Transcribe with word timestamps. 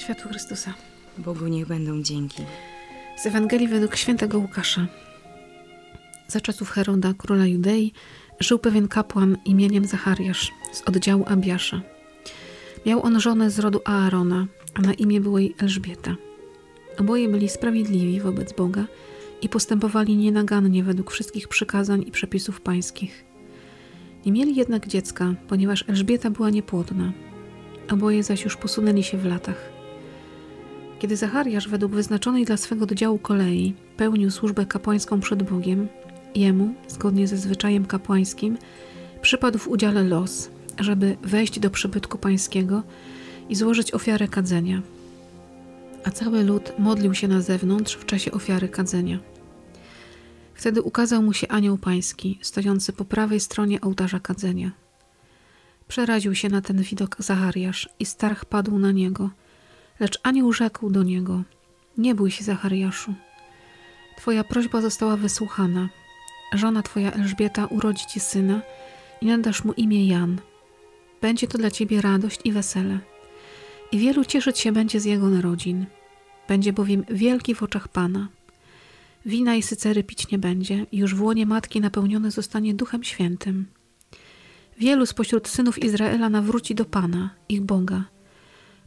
Światło 0.00 0.30
Chrystusa. 0.30 0.74
Bogu 1.18 1.46
niech 1.46 1.66
będą 1.66 2.02
dzięki. 2.02 2.42
Z 3.16 3.26
Ewangelii 3.26 3.68
według 3.68 3.96
świętego 3.96 4.38
Łukasza. 4.38 4.86
Za 6.28 6.40
czasów 6.40 6.70
Heroda, 6.70 7.14
króla 7.18 7.46
Judei, 7.46 7.92
żył 8.40 8.58
pewien 8.58 8.88
kapłan 8.88 9.36
imieniem 9.44 9.84
Zachariasz 9.84 10.52
z 10.72 10.82
oddziału 10.82 11.24
Abiasza. 11.28 11.80
Miał 12.86 13.02
on 13.02 13.20
żonę 13.20 13.50
z 13.50 13.58
rodu 13.58 13.80
Aarona, 13.84 14.46
a 14.74 14.80
na 14.80 14.94
imię 14.94 15.20
było 15.20 15.38
jej 15.38 15.54
Elżbieta. 15.58 16.16
Oboje 16.98 17.28
byli 17.28 17.48
sprawiedliwi 17.48 18.20
wobec 18.20 18.52
Boga 18.52 18.84
i 19.42 19.48
postępowali 19.48 20.16
nienagannie 20.16 20.82
według 20.82 21.10
wszystkich 21.10 21.48
przykazań 21.48 22.04
i 22.06 22.10
przepisów 22.10 22.60
pańskich. 22.60 23.24
Nie 24.26 24.32
mieli 24.32 24.54
jednak 24.54 24.88
dziecka, 24.88 25.34
ponieważ 25.48 25.84
Elżbieta 25.88 26.30
była 26.30 26.50
niepłodna. 26.50 27.12
Oboje 27.90 28.22
zaś 28.22 28.44
już 28.44 28.56
posunęli 28.56 29.02
się 29.02 29.18
w 29.18 29.24
latach. 29.24 29.70
Kiedy 30.98 31.16
Zachariasz 31.16 31.68
według 31.68 31.92
wyznaczonej 31.92 32.44
dla 32.44 32.56
swego 32.56 32.84
oddziału 32.84 33.18
kolei 33.18 33.74
pełnił 33.96 34.30
służbę 34.30 34.66
kapłańską 34.66 35.20
przed 35.20 35.42
Bogiem, 35.42 35.88
jemu, 36.34 36.74
zgodnie 36.88 37.26
ze 37.26 37.36
zwyczajem 37.36 37.86
kapłańskim, 37.86 38.58
przypadł 39.22 39.58
w 39.58 39.68
udziale 39.68 40.02
los, 40.02 40.50
żeby 40.78 41.16
wejść 41.22 41.60
do 41.60 41.70
przybytku 41.70 42.18
pańskiego 42.18 42.82
i 43.48 43.54
złożyć 43.54 43.94
ofiarę 43.94 44.28
kadzenia. 44.28 44.82
A 46.04 46.10
cały 46.10 46.44
lud 46.44 46.72
modlił 46.78 47.14
się 47.14 47.28
na 47.28 47.40
zewnątrz 47.40 47.94
w 47.94 48.06
czasie 48.06 48.32
ofiary 48.32 48.68
kadzenia. 48.68 49.18
Wtedy 50.60 50.82
ukazał 50.82 51.22
mu 51.22 51.32
się 51.32 51.48
anioł 51.48 51.78
pański, 51.78 52.38
stojący 52.42 52.92
po 52.92 53.04
prawej 53.04 53.40
stronie 53.40 53.80
ołtarza 53.80 54.20
kadzenia. 54.20 54.70
Przeraził 55.88 56.34
się 56.34 56.48
na 56.48 56.60
ten 56.60 56.82
widok 56.82 57.16
Zachariasz 57.18 57.88
i 57.98 58.06
strach 58.06 58.44
padł 58.44 58.78
na 58.78 58.92
niego– 58.92 59.30
Lecz 60.00 60.20
anioł 60.22 60.52
rzekł 60.52 60.90
do 60.90 61.02
niego: 61.02 61.42
Nie 61.98 62.14
bój 62.14 62.30
się, 62.30 62.44
Zachariaszu. 62.44 63.14
Twoja 64.16 64.44
prośba 64.44 64.80
została 64.80 65.16
wysłuchana. 65.16 65.88
Żona 66.54 66.82
twoja 66.82 67.12
Elżbieta 67.12 67.66
urodzi 67.66 68.06
ci 68.06 68.20
syna 68.20 68.62
i 69.20 69.26
nadasz 69.26 69.64
mu 69.64 69.72
imię 69.72 70.06
Jan. 70.06 70.40
Będzie 71.20 71.46
to 71.46 71.58
dla 71.58 71.70
ciebie 71.70 72.00
radość 72.00 72.40
i 72.44 72.52
wesele. 72.52 72.98
I 73.92 73.98
wielu 73.98 74.24
cieszyć 74.24 74.58
się 74.58 74.72
będzie 74.72 75.00
z 75.00 75.04
jego 75.04 75.28
narodzin. 75.28 75.86
Będzie 76.48 76.72
bowiem 76.72 77.04
wielki 77.10 77.54
w 77.54 77.62
oczach 77.62 77.88
Pana. 77.88 78.28
Wina 79.26 79.54
i 79.56 79.62
sycery 79.62 80.04
pić 80.04 80.30
nie 80.30 80.38
będzie, 80.38 80.86
już 80.92 81.14
w 81.14 81.22
łonie 81.22 81.46
matki 81.46 81.80
napełnione 81.80 82.30
zostanie 82.30 82.74
Duchem 82.74 83.04
Świętym. 83.04 83.66
Wielu 84.78 85.06
spośród 85.06 85.48
synów 85.48 85.78
Izraela 85.84 86.28
nawróci 86.28 86.74
do 86.74 86.84
Pana, 86.84 87.30
ich 87.48 87.60
Boga 87.60 88.04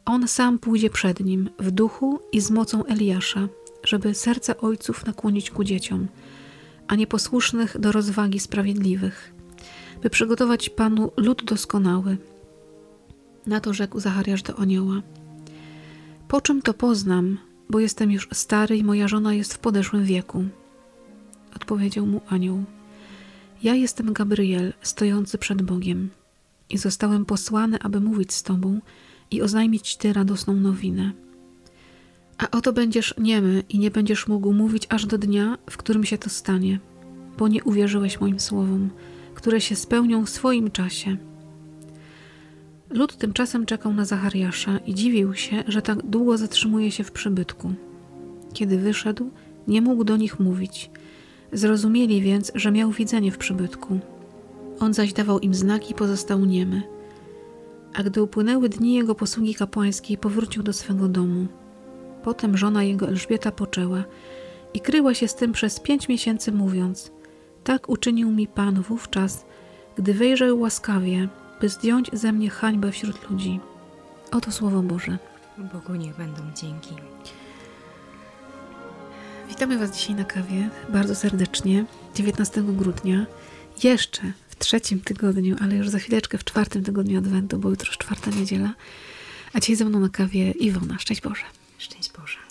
on 0.06 0.28
sam 0.28 0.60
pójdzie 0.60 0.90
przed 0.90 1.20
nim 1.20 1.50
w 1.60 1.72
duchu 1.72 2.20
i 2.32 2.42
z 2.42 2.52
mocą 2.52 2.86
Eliasza, 2.86 3.48
żeby 3.84 4.14
serce 4.14 4.58
ojców 4.58 5.06
nakłonić 5.06 5.52
ku 5.52 5.64
dzieciom, 5.64 6.08
a 6.88 6.96
nieposłusznych 6.96 7.80
do 7.80 7.92
rozwagi 7.92 8.40
sprawiedliwych, 8.40 9.34
by 10.02 10.10
przygotować 10.10 10.70
Panu 10.70 11.12
lud 11.18 11.44
doskonały. 11.44 12.18
Na 13.48 13.60
to 13.60 13.74
rzekł 13.74 14.00
Zachariasz 14.00 14.44
do 14.44 14.60
anioła. 14.60 15.02
Po 16.28 16.42
czym 16.42 16.62
to 16.62 16.74
poznam, 16.74 17.38
bo 17.70 17.80
jestem 17.80 18.12
już 18.12 18.28
stary 18.34 18.78
i 18.78 18.84
moja 18.84 19.08
żona 19.08 19.34
jest 19.34 19.54
w 19.54 19.60
podeszłym 19.60 20.06
wieku? 20.06 20.46
Odpowiedział 21.56 22.06
mu 22.06 22.22
anioł. 22.28 22.64
Ja 23.64 23.76
jestem 23.76 24.14
Gabriel, 24.14 24.74
stojący 24.82 25.38
przed 25.38 25.62
Bogiem 25.62 26.10
i 26.70 26.78
zostałem 26.78 27.26
posłany, 27.26 27.80
aby 27.80 28.00
mówić 28.00 28.34
z 28.34 28.44
Tobą, 28.44 28.80
i 29.34 29.42
oznajmić 29.42 29.98
Ty 29.98 30.14
radosną 30.14 30.54
nowinę. 30.54 31.12
A 32.38 32.52
oto 32.52 32.74
będziesz 32.74 33.14
niemy 33.18 33.64
i 33.70 33.80
nie 33.80 33.92
będziesz 33.92 34.28
mógł 34.28 34.54
mówić 34.54 34.88
aż 34.90 35.06
do 35.06 35.18
dnia, 35.18 35.58
w 35.70 35.78
którym 35.78 36.04
się 36.04 36.18
to 36.18 36.30
stanie, 36.30 36.80
bo 37.38 37.48
nie 37.48 37.64
uwierzyłeś 37.64 38.20
moim 38.22 38.40
słowom, 38.40 38.90
które 39.36 39.62
się 39.62 39.76
spełnią 39.76 40.26
w 40.26 40.30
swoim 40.30 40.72
czasie. 40.72 41.18
Lud 42.94 43.18
tymczasem 43.18 43.66
czekał 43.66 43.94
na 43.94 44.06
Zachariasza 44.06 44.78
i 44.86 44.94
dziwił 44.96 45.34
się, 45.34 45.64
że 45.68 45.82
tak 45.82 46.02
długo 46.02 46.38
zatrzymuje 46.38 46.92
się 46.92 47.04
w 47.04 47.12
przybytku. 47.12 47.74
Kiedy 48.54 48.78
wyszedł, 48.78 49.30
nie 49.68 49.82
mógł 49.82 50.04
do 50.04 50.18
nich 50.18 50.40
mówić. 50.40 50.92
Zrozumieli 51.52 52.22
więc, 52.22 52.52
że 52.56 52.72
miał 52.72 52.92
widzenie 52.92 53.32
w 53.32 53.38
przybytku. 53.38 54.00
On 54.80 54.94
zaś 54.94 55.14
dawał 55.14 55.40
im 55.40 55.54
znaki 55.54 55.92
i 55.92 55.96
pozostał 55.96 56.46
niemy. 56.46 56.82
A 57.94 58.04
gdy 58.04 58.22
upłynęły 58.22 58.70
dni 58.70 58.94
jego 58.94 59.16
posługi 59.16 59.56
kapłańskiej, 59.56 60.18
powrócił 60.18 60.64
do 60.64 60.74
swego 60.74 61.08
domu. 61.08 61.48
Potem 62.24 62.58
żona 62.58 62.84
jego 62.84 63.08
Elżbieta 63.08 63.52
poczęła 63.52 64.04
i 64.74 64.80
kryła 64.80 65.14
się 65.14 65.28
z 65.28 65.36
tym 65.36 65.52
przez 65.52 65.80
pięć 65.80 66.08
miesięcy, 66.08 66.52
mówiąc: 66.52 67.12
Tak 67.64 67.90
uczynił 67.90 68.32
mi 68.32 68.48
Pan 68.48 68.82
wówczas, 68.82 69.46
gdy 69.96 70.14
wyjrzał 70.14 70.60
łaskawie, 70.60 71.28
by 71.64 71.70
zdjąć 71.70 72.10
ze 72.14 72.32
mnie 72.32 72.50
hańbę 72.50 72.92
wśród 72.92 73.30
ludzi. 73.30 73.60
Oto 74.32 74.52
słowo 74.52 74.82
Boże. 74.82 75.18
Bogu 75.58 75.96
niech 75.96 76.18
będą 76.18 76.42
dzięki. 76.62 76.96
Witamy 79.50 79.78
Was 79.78 79.98
dzisiaj 79.98 80.16
na 80.16 80.24
kawie 80.24 80.70
bardzo 80.90 81.16
serdecznie 81.16 81.86
19 82.16 82.62
grudnia. 82.62 83.26
Jeszcze 83.84 84.22
trzecim 84.60 85.02
tygodniu, 85.02 85.56
ale 85.62 85.76
już 85.76 85.90
za 85.90 86.00
chwileczkę 86.00 86.38
w 86.38 86.44
czwartym 86.44 86.84
tygodniu 86.84 87.18
Adwentu, 87.18 87.58
bo 87.58 87.70
jutro 87.70 87.88
już 87.88 87.98
czwarta 87.98 88.32
niedziela. 88.32 88.74
A 89.54 89.60
dzisiaj 89.60 89.76
ze 89.76 89.86
mną 89.86 90.00
na 90.00 90.10
kawie 90.10 90.52
Iwona. 90.52 91.00
Szczęść 91.00 91.22
Boże. 91.22 91.44
Szczęść 91.78 92.12
Boże. 92.12 92.43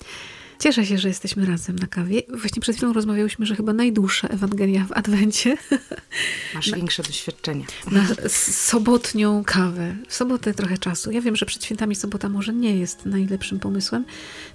Cieszę 0.62 0.86
się, 0.86 0.98
że 0.98 1.08
jesteśmy 1.08 1.46
razem 1.46 1.76
na 1.76 1.86
kawie. 1.86 2.22
Właśnie 2.28 2.62
przed 2.62 2.76
chwilą 2.76 2.92
rozmawiałyśmy, 2.92 3.46
że 3.46 3.56
chyba 3.56 3.72
najdłuższa 3.72 4.28
Ewangelia 4.28 4.84
w 4.84 4.92
Adwencie. 4.92 5.56
Masz 6.54 6.70
na, 6.70 6.76
większe 6.76 7.02
doświadczenie. 7.02 7.64
Na 7.90 8.06
sobotnią 8.28 9.44
kawę. 9.44 9.96
W 10.08 10.14
sobotę 10.14 10.54
trochę 10.54 10.78
czasu. 10.78 11.10
Ja 11.10 11.20
wiem, 11.20 11.36
że 11.36 11.46
przed 11.46 11.64
świętami 11.64 11.94
sobota 11.94 12.28
może 12.28 12.52
nie 12.52 12.76
jest 12.76 13.06
najlepszym 13.06 13.58
pomysłem 13.58 14.04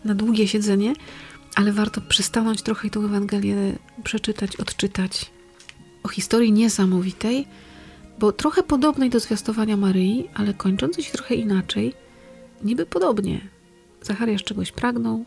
na 0.06 0.16
długie 0.16 0.47
siedzenie, 0.47 0.94
ale 1.56 1.72
warto 1.72 2.01
przystanąć 2.01 2.62
trochę 2.62 2.88
i 2.88 2.91
tą 2.91 3.06
Ewangelię 3.06 3.56
przeczytać, 4.03 4.56
odczytać, 4.56 5.31
o 6.03 6.07
historii 6.07 6.51
niesamowitej, 6.51 7.47
bo 8.19 8.31
trochę 8.31 8.63
podobnej 8.63 9.09
do 9.09 9.19
zwiastowania 9.19 9.78
Maryi, 9.78 10.29
ale 10.34 10.53
kończącej 10.53 11.03
się 11.03 11.12
trochę 11.12 11.35
inaczej, 11.35 11.94
niby 12.63 12.85
podobnie. 12.85 13.41
Zachariasz 14.01 14.44
czegoś 14.44 14.72
pragnął, 14.72 15.25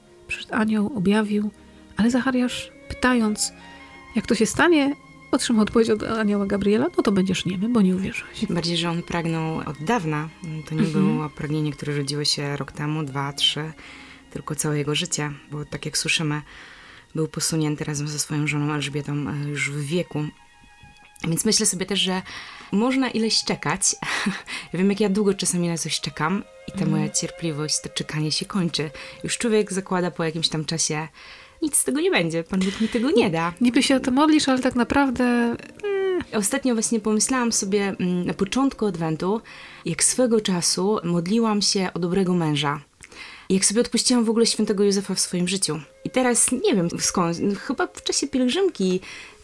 anioł, 0.51 0.93
objawił, 0.97 1.51
ale 1.97 2.11
Zachariasz 2.11 2.73
pytając, 2.89 3.53
jak 4.17 4.27
to 4.27 4.35
się 4.35 4.47
stanie, 4.47 4.97
otrzymał 5.31 5.63
odpowiedź 5.63 5.91
od 5.91 6.03
anioła 6.03 6.47
Gabriela, 6.47 6.87
no 6.97 7.03
to 7.03 7.13
będziesz 7.13 7.45
niemy, 7.45 7.69
bo 7.69 7.83
nie 7.83 7.97
uwierzyłeś. 7.97 8.47
Bardziej, 8.51 8.77
że 8.77 8.91
on 8.91 9.03
pragnął 9.03 9.59
od 9.59 9.85
dawna. 9.85 10.29
To 10.69 10.75
nie 10.75 10.81
mhm. 10.81 10.93
było 10.93 11.29
pragnienie, 11.29 11.73
które 11.73 11.97
rodziło 11.97 12.25
się 12.25 12.57
rok 12.57 12.73
temu, 12.73 13.05
dwa, 13.05 13.33
trzy, 13.33 13.73
tylko 14.31 14.55
całe 14.55 14.79
jego 14.79 14.95
życie, 14.95 15.33
bo 15.51 15.65
tak 15.65 15.87
jak 15.87 15.99
słyszymy, 15.99 16.43
był 17.15 17.29
posunięty 17.29 17.85
razem 17.85 18.09
ze 18.09 18.19
swoją 18.19 18.47
żoną 18.47 18.73
Elżbietą 18.73 19.13
e, 19.13 19.49
już 19.49 19.71
w 19.71 19.81
wieku 19.81 20.25
więc 21.29 21.45
myślę 21.45 21.67
sobie 21.67 21.87
też, 21.87 22.01
że 22.01 22.23
można 22.73 23.11
ileś 23.11 23.45
czekać. 23.45 23.97
Ja 24.73 24.79
wiem, 24.79 24.91
jak 24.91 25.01
ja 25.01 25.09
długo 25.09 25.35
czasami 25.35 25.69
na 25.69 25.79
coś 25.79 26.01
czekam 26.01 26.45
i 26.69 26.73
ta 26.73 26.79
mm. 26.79 26.91
moja 26.91 27.09
cierpliwość, 27.09 27.81
to 27.83 27.89
czekanie 27.89 28.33
się 28.33 28.47
kończy. 28.47 28.91
Już 29.25 29.39
człowiek 29.39 29.73
zakłada 29.73 30.11
po 30.11 30.25
jakimś 30.25 30.49
tam 30.49 30.65
czasie, 30.65 31.09
nic 31.63 31.77
z 31.77 31.85
tego 31.85 32.01
nie 32.01 32.11
będzie, 32.11 32.45
Pan 32.45 32.61
Bóg 32.61 32.81
mi 32.81 32.89
tego 32.89 33.11
nie 33.11 33.31
da. 33.31 33.53
Niby 33.61 33.83
się 33.83 33.97
o 33.97 34.01
to 34.01 34.11
modlisz, 34.11 34.49
ale 34.49 34.59
tak 34.59 34.75
naprawdę... 34.75 35.25
Eh. 35.25 36.01
Ostatnio 36.33 36.75
właśnie 36.75 37.01
pomyślałam 37.01 37.53
sobie 37.53 37.95
mm, 38.01 38.27
na 38.27 38.34
początku 38.34 38.87
Adwentu, 38.87 39.41
jak 39.84 40.05
swego 40.05 40.41
czasu 40.41 40.99
modliłam 41.05 41.63
się 41.63 41.91
o 41.95 41.99
dobrego 41.99 42.34
męża. 42.34 42.81
Jak 43.51 43.65
sobie 43.65 43.81
odpuściłam 43.81 44.25
w 44.25 44.31
ogóle 44.31 44.47
świętego 44.47 44.84
Józefa 44.84 45.15
w 45.15 45.21
swoim 45.21 45.49
życiu. 45.49 45.81
I 46.05 46.11
teraz 46.11 46.53
nie 46.53 46.75
wiem 46.75 46.89
skąd, 47.01 47.39
chyba 47.59 47.87
w 47.87 48.03
czasie 48.03 48.27
pielgrzymki 48.27 49.01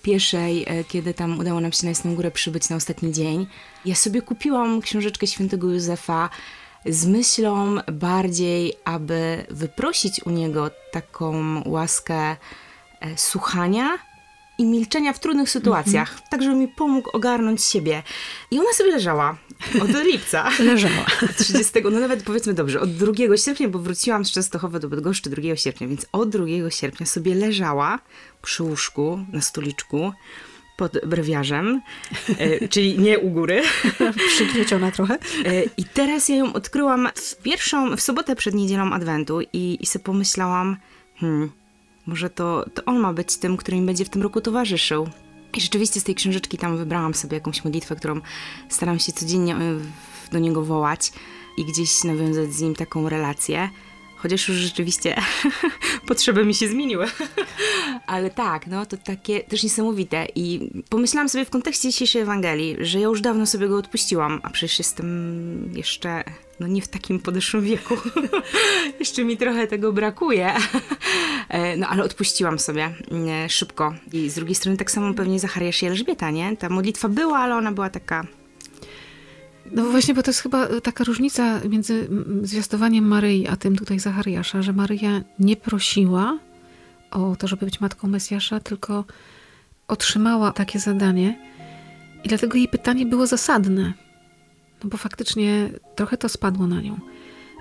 pieszej, 0.07 0.65
e, 0.67 0.85
kiedy 0.85 1.15
tam 1.15 1.39
udało 1.39 1.61
nam 1.61 1.73
się 1.73 1.85
na 1.85 1.89
Jasną 1.89 2.15
Górę 2.15 2.31
przybyć 2.31 2.69
na 2.69 2.77
ostatni 2.77 3.13
dzień, 3.13 3.47
ja 3.85 3.95
sobie 3.95 4.23
kupiłam 4.23 4.81
książeczkę 4.81 5.27
świętego 5.27 5.71
Józefa 5.71 6.31
z 6.87 7.07
myślą 7.07 7.77
bardziej, 7.93 8.75
aby 8.85 9.47
wyprosić 9.51 10.27
u 10.27 10.31
niego 10.31 10.71
taką 10.93 11.35
łaskę 11.65 12.17
e, 12.27 12.37
słuchania 13.17 13.99
i 14.59 14.65
milczenia 14.65 15.13
w 15.13 15.21
trudnych 15.21 15.51
sytuacjach, 15.51 16.11
mm 16.11 16.23
-hmm. 16.23 16.29
tak 16.31 16.43
żeby 16.43 16.55
mi 16.55 16.69
pomógł 16.69 17.11
ogarnąć 17.11 17.65
siebie. 17.65 18.03
I 18.51 18.59
ona 18.59 18.73
sobie 18.73 18.91
leżała 18.91 19.37
od 19.83 19.91
lipca. 20.13 20.51
leżała. 20.59 21.07
30, 21.39 21.73
no 21.85 22.01
nawet 22.01 22.23
powiedzmy 22.23 22.55
dobrze, 22.55 22.81
od 22.81 22.91
2 22.91 23.37
sierpnia, 23.37 23.69
bo 23.69 23.79
wróciłam 23.79 24.25
z 24.25 24.31
Częstochowy 24.33 24.81
do 24.81 24.89
Bydgoszczy 24.89 25.31
2 25.31 25.57
sierpnia, 25.57 25.89
więc 25.89 26.07
od 26.13 26.29
2 26.29 26.71
sierpnia 26.71 27.07
sobie 27.07 27.35
leżała 27.35 27.99
przy 28.43 28.63
łóżku, 28.63 29.25
na 29.33 29.41
stoliczku 29.41 30.13
pod 30.77 31.07
brewiarzem, 31.07 31.81
e, 32.39 32.69
czyli 32.73 32.99
nie 32.99 33.19
u 33.19 33.31
góry. 33.31 33.63
Przygnieciona 34.29 34.91
trochę. 34.91 35.15
E, 35.45 35.63
I 35.77 35.85
teraz 35.85 36.29
ja 36.29 36.37
ją 36.37 36.53
odkryłam 36.53 37.09
w 37.15 37.37
pierwszą, 37.43 37.97
w 37.97 38.01
sobotę 38.01 38.37
przed 38.37 38.55
niedzielą 38.55 38.93
Adwentu 38.93 39.41
i, 39.53 39.79
i 39.81 39.87
sobie 39.87 40.05
pomyślałam, 40.05 40.77
hmm, 41.17 41.51
może 42.07 42.31
to, 42.31 42.65
to 42.75 42.85
on 42.85 42.99
ma 42.99 43.13
być 43.13 43.37
tym, 43.37 43.57
który 43.57 43.81
mi 43.81 43.87
będzie 43.87 44.05
w 44.05 44.09
tym 44.09 44.23
roku 44.23 44.41
towarzyszył. 44.41 45.09
I 45.55 45.61
rzeczywiście 45.61 46.01
z 46.01 46.05
tej 46.05 46.15
książeczki 46.15 46.59
tam 46.59 46.77
wybrałam 46.77 47.15
sobie 47.15 47.35
jakąś 47.35 47.65
modlitwę, 47.65 47.97
którą 47.97 48.21
staram 48.69 48.99
się 48.99 49.13
codziennie 49.13 49.57
e, 49.57 49.59
do 50.33 50.39
niego 50.39 50.65
wołać 50.65 51.13
i 51.59 51.65
gdzieś 51.65 52.05
nawiązać 52.05 52.53
z 52.53 52.61
nim 52.61 52.75
taką 52.75 53.09
relację. 53.09 53.71
Chociaż 54.27 54.49
już 54.49 54.57
rzeczywiście 54.57 55.17
potrzeby 56.09 56.45
mi 56.45 56.55
się 56.55 56.69
zmieniły. 56.69 57.07
Ale 58.07 58.31
tak, 58.31 58.67
no 58.67 58.87
to 58.87 58.97
takie 58.97 59.41
też 59.41 59.63
niesamowite. 59.63 60.27
I 60.35 60.71
pomyślałam 60.89 61.29
sobie 61.29 61.45
w 61.45 61.51
kontekście 61.51 61.89
dzisiejszej 61.91 62.23
Ewangelii, 62.23 62.77
że 62.81 63.01
ja 63.01 63.05
już 63.05 63.21
dawno 63.21 63.47
sobie 63.47 63.69
go 63.69 63.77
odpuściłam, 63.77 64.41
a 64.43 64.51
przecież 64.51 64.79
jestem 64.79 65.73
jeszcze 65.75 66.25
no 66.61 66.67
nie 66.67 66.83
w 66.83 66.89
takim 66.89 67.21
podeszłym 67.21 67.65
wieku. 67.65 67.95
jeszcze 69.01 69.25
mi 69.25 69.37
trochę 69.37 69.67
tego 69.67 69.93
brakuje. 69.93 70.53
E, 71.49 71.77
no 71.77 71.89
ale 71.89 72.05
odpuściłam 72.05 72.59
sobie 72.59 72.95
e, 73.45 73.49
szybko. 73.49 73.95
I 74.13 74.31
z 74.31 74.35
drugiej 74.35 74.55
strony 74.55 74.77
tak 74.77 74.91
samo 74.91 75.15
pewnie 75.15 75.39
Zachariasz 75.39 75.83
i 75.83 75.87
Elżbieta, 75.87 76.31
nie? 76.31 76.57
Ta 76.57 76.69
modlitwa 76.69 77.09
była, 77.09 77.39
ale 77.39 77.57
ona 77.57 77.73
była 77.73 77.91
taka 77.91 78.27
no 79.73 79.85
właśnie, 79.85 80.15
bo 80.15 80.23
to 80.23 80.31
jest 80.31 80.41
chyba 80.41 80.67
e, 80.67 80.81
taka 80.81 81.05
różnica 81.05 81.61
między 81.69 82.09
zwiastowaniem 82.43 83.05
Maryi 83.05 83.49
a 83.49 83.57
tym 83.57 83.77
tutaj 83.77 83.99
Zachariasza, 83.99 84.63
że 84.63 84.73
Maryja 84.73 85.23
nie 85.39 85.57
prosiła 85.57 86.39
o 87.11 87.37
to, 87.37 87.49
żeby 87.49 87.67
być 87.67 87.81
matką 87.81 88.09
Mesjasza, 88.09 88.61
tylko 88.61 89.05
otrzymała 89.89 90.53
takie 90.53 90.79
zadanie 90.79 91.39
i 92.25 92.29
dlatego 92.29 92.57
jej 92.57 92.69
pytanie 92.69 93.07
było 93.07 93.27
zasadne. 93.27 93.93
No 94.85 94.91
bo 94.91 94.97
faktycznie 94.97 95.71
trochę 95.95 96.17
to 96.17 96.29
spadło 96.29 96.67
na 96.67 96.81
nią. 96.81 97.01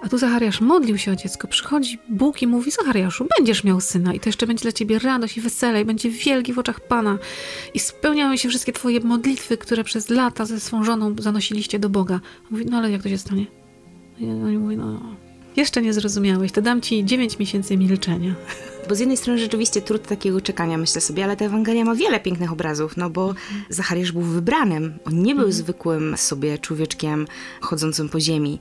A 0.01 0.09
tu 0.09 0.17
Zachariasz 0.17 0.61
modlił 0.61 0.97
się 0.97 1.11
o 1.11 1.15
dziecko. 1.15 1.47
Przychodzi 1.47 1.99
Bóg 2.09 2.41
i 2.41 2.47
mówi: 2.47 2.71
Zachariaszu, 2.71 3.27
będziesz 3.37 3.63
miał 3.63 3.81
syna, 3.81 4.13
i 4.13 4.19
to 4.19 4.29
jeszcze 4.29 4.47
będzie 4.47 4.61
dla 4.61 4.71
ciebie 4.71 4.99
radość 4.99 5.37
i 5.37 5.41
wesele, 5.41 5.81
i 5.81 5.85
będzie 5.85 6.09
wielki 6.09 6.53
w 6.53 6.59
oczach 6.59 6.79
Pana. 6.79 7.17
I 7.73 7.79
spełniają 7.79 8.37
się 8.37 8.49
wszystkie 8.49 8.73
twoje 8.73 8.99
modlitwy, 8.99 9.57
które 9.57 9.83
przez 9.83 10.09
lata 10.09 10.45
ze 10.45 10.59
swą 10.59 10.83
żoną 10.83 11.15
zanosiliście 11.19 11.79
do 11.79 11.89
Boga. 11.89 12.19
mówi: 12.51 12.65
No 12.65 12.77
ale 12.77 12.91
jak 12.91 13.03
to 13.03 13.09
się 13.09 13.17
stanie? 13.17 13.45
I 14.19 14.25
oni 14.25 14.57
mówi: 14.57 14.77
No, 14.77 15.01
jeszcze 15.55 15.81
nie 15.81 15.93
zrozumiałeś, 15.93 16.51
to 16.51 16.61
dam 16.61 16.81
ci 16.81 17.05
9 17.05 17.39
miesięcy 17.39 17.77
milczenia. 17.77 18.35
Bo 18.89 18.95
z 18.95 18.99
jednej 18.99 19.17
strony 19.17 19.39
rzeczywiście 19.39 19.81
trud 19.81 20.07
takiego 20.07 20.41
czekania, 20.41 20.77
myślę 20.77 21.01
sobie, 21.01 21.23
ale 21.23 21.37
ta 21.37 21.45
Ewangelia 21.45 21.85
ma 21.85 21.95
wiele 21.95 22.19
pięknych 22.19 22.51
obrazów, 22.51 22.97
no 22.97 23.09
bo 23.09 23.35
Zachariasz 23.69 24.11
był 24.11 24.21
wybranym. 24.21 24.93
On 25.05 25.13
nie 25.21 25.35
był 25.35 25.45
mhm. 25.45 25.51
zwykłym 25.51 26.17
sobie 26.17 26.57
człowieczkiem 26.57 27.27
chodzącym 27.61 28.09
po 28.09 28.19
ziemi 28.19 28.59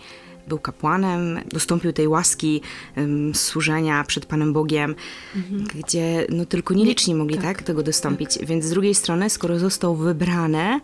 był 0.49 0.58
kapłanem, 0.58 1.41
dostąpił 1.49 1.93
tej 1.93 2.08
łaski 2.08 2.61
um, 2.96 3.35
służenia 3.35 4.05
przed 4.05 4.26
Panem 4.26 4.52
Bogiem, 4.52 4.94
mhm. 5.37 5.64
gdzie 5.75 6.26
no, 6.29 6.46
tylko 6.46 6.75
nieliczni 6.75 7.14
mogli 7.14 7.37
tak. 7.37 7.44
tak 7.44 7.62
tego 7.62 7.82
dostąpić. 7.82 8.38
Tak. 8.38 8.46
Więc 8.46 8.64
z 8.64 8.70
drugiej 8.70 8.94
strony, 8.94 9.31
skoro 9.31 9.58
został 9.58 9.96
wybrany, 9.96 10.81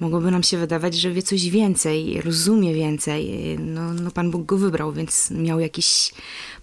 mogłoby 0.00 0.30
nam 0.30 0.42
się 0.42 0.58
wydawać, 0.58 0.94
że 0.94 1.10
wie 1.10 1.22
coś 1.22 1.50
więcej, 1.50 2.20
rozumie 2.20 2.74
więcej. 2.74 3.30
No, 3.58 3.94
no 3.94 4.10
Pan 4.10 4.30
Bóg 4.30 4.46
go 4.46 4.58
wybrał, 4.58 4.92
więc 4.92 5.30
miał 5.30 5.60
jakiś 5.60 6.12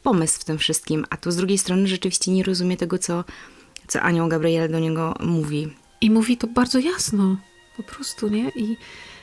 pomysł 0.04 0.40
w 0.40 0.44
tym 0.44 0.58
wszystkim. 0.58 1.06
A 1.10 1.18
to 1.18 1.32
z 1.32 1.36
drugiej 1.36 1.58
strony 1.58 1.88
rzeczywiście 1.88 2.32
nie 2.32 2.44
rozumie 2.44 2.78
tego, 2.78 2.98
co, 2.98 3.24
co 3.88 4.02
anioł 4.02 4.28
Gabriel 4.28 4.72
do 4.72 4.80
niego 4.80 5.16
mówi. 5.20 5.68
I 6.02 6.12
mówi 6.12 6.38
to 6.38 6.48
bardzo 6.48 6.80
jasno, 6.80 7.38
po 7.84 7.94
prostu, 7.94 8.28
nie? 8.28 8.52
I 8.56 8.78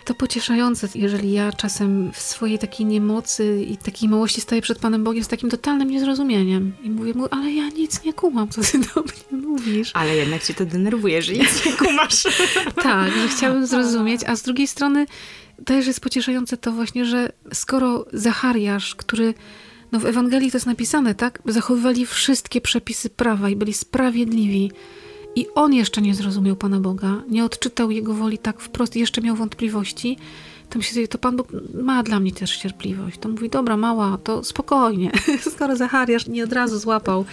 to 0.04 0.14
pocieszające, 0.14 0.88
jeżeli 0.94 1.32
ja 1.32 1.52
czasem 1.52 2.12
w 2.12 2.20
swojej 2.20 2.58
takiej 2.58 2.86
niemocy 2.86 3.64
i 3.68 3.76
takiej 3.76 4.08
małości 4.08 4.40
staję 4.40 4.62
przed 4.62 4.78
Panem 4.78 5.04
Bogiem 5.04 5.24
z 5.24 5.28
takim 5.28 5.50
totalnym 5.50 5.90
niezrozumieniem 5.90 6.72
i 6.82 6.90
mówię 6.90 7.14
mu, 7.14 7.26
ale 7.30 7.52
ja 7.52 7.68
nic 7.68 8.04
nie 8.04 8.12
kumam, 8.12 8.48
co 8.48 8.60
ty 8.60 8.78
do 8.78 9.02
mnie 9.02 9.46
mówisz. 9.46 9.90
Ale 9.94 10.16
jednak 10.16 10.42
cię 10.42 10.54
to 10.54 10.66
denerwuje, 10.66 11.22
że 11.22 11.32
nic 11.32 11.66
nie 11.66 11.72
kumasz. 11.72 12.22
tak, 12.82 13.12
że 13.12 13.28
chciałbym 13.28 13.66
zrozumieć, 13.66 14.20
a 14.26 14.36
z 14.36 14.42
drugiej 14.42 14.66
strony 14.66 15.06
też 15.64 15.86
jest 15.86 16.00
pocieszające 16.00 16.56
to 16.56 16.72
właśnie, 16.72 17.04
że 17.04 17.32
skoro 17.52 18.06
Zachariasz, 18.12 18.94
który 18.94 19.34
no 19.92 20.00
w 20.00 20.06
Ewangelii 20.06 20.50
to 20.50 20.56
jest 20.56 20.66
napisane, 20.66 21.14
tak? 21.14 21.42
Zachowywali 21.46 22.06
wszystkie 22.06 22.60
przepisy 22.60 23.10
prawa 23.10 23.50
i 23.50 23.56
byli 23.56 23.74
sprawiedliwi, 23.74 24.72
i 25.36 25.46
on 25.54 25.74
jeszcze 25.74 26.02
nie 26.02 26.14
zrozumiał 26.14 26.56
Pana 26.56 26.80
Boga, 26.80 27.22
nie 27.28 27.44
odczytał 27.44 27.90
Jego 27.90 28.14
woli 28.14 28.38
tak 28.38 28.60
wprost, 28.60 28.96
jeszcze 28.96 29.20
miał 29.20 29.36
wątpliwości, 29.36 30.16
to 30.70 30.78
myślę 30.78 31.08
to 31.08 31.18
Pan 31.18 31.36
Bóg 31.36 31.48
ma 31.74 32.02
dla 32.02 32.20
mnie 32.20 32.32
też 32.32 32.56
cierpliwość. 32.56 33.18
To 33.18 33.28
mówi, 33.28 33.50
dobra, 33.50 33.76
mała, 33.76 34.18
to 34.24 34.44
spokojnie. 34.44 35.10
Skoro 35.54 35.76
Zachariasz 35.76 36.26
nie 36.26 36.44
od 36.44 36.52
razu 36.52 36.78
złapał, 36.78 37.24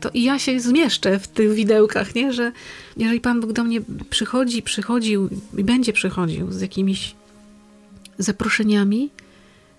to 0.00 0.10
i 0.14 0.22
ja 0.22 0.38
się 0.38 0.60
zmieszczę 0.60 1.18
w 1.18 1.28
tych 1.28 1.52
widełkach, 1.52 2.14
nie? 2.14 2.32
że 2.32 2.52
jeżeli 2.96 3.20
Pan 3.20 3.40
Bóg 3.40 3.52
do 3.52 3.64
mnie 3.64 3.80
przychodzi, 4.10 4.62
przychodził 4.62 5.28
i 5.58 5.64
będzie 5.64 5.92
przychodził 5.92 6.52
z 6.52 6.60
jakimiś 6.60 7.14
zaproszeniami, 8.18 9.10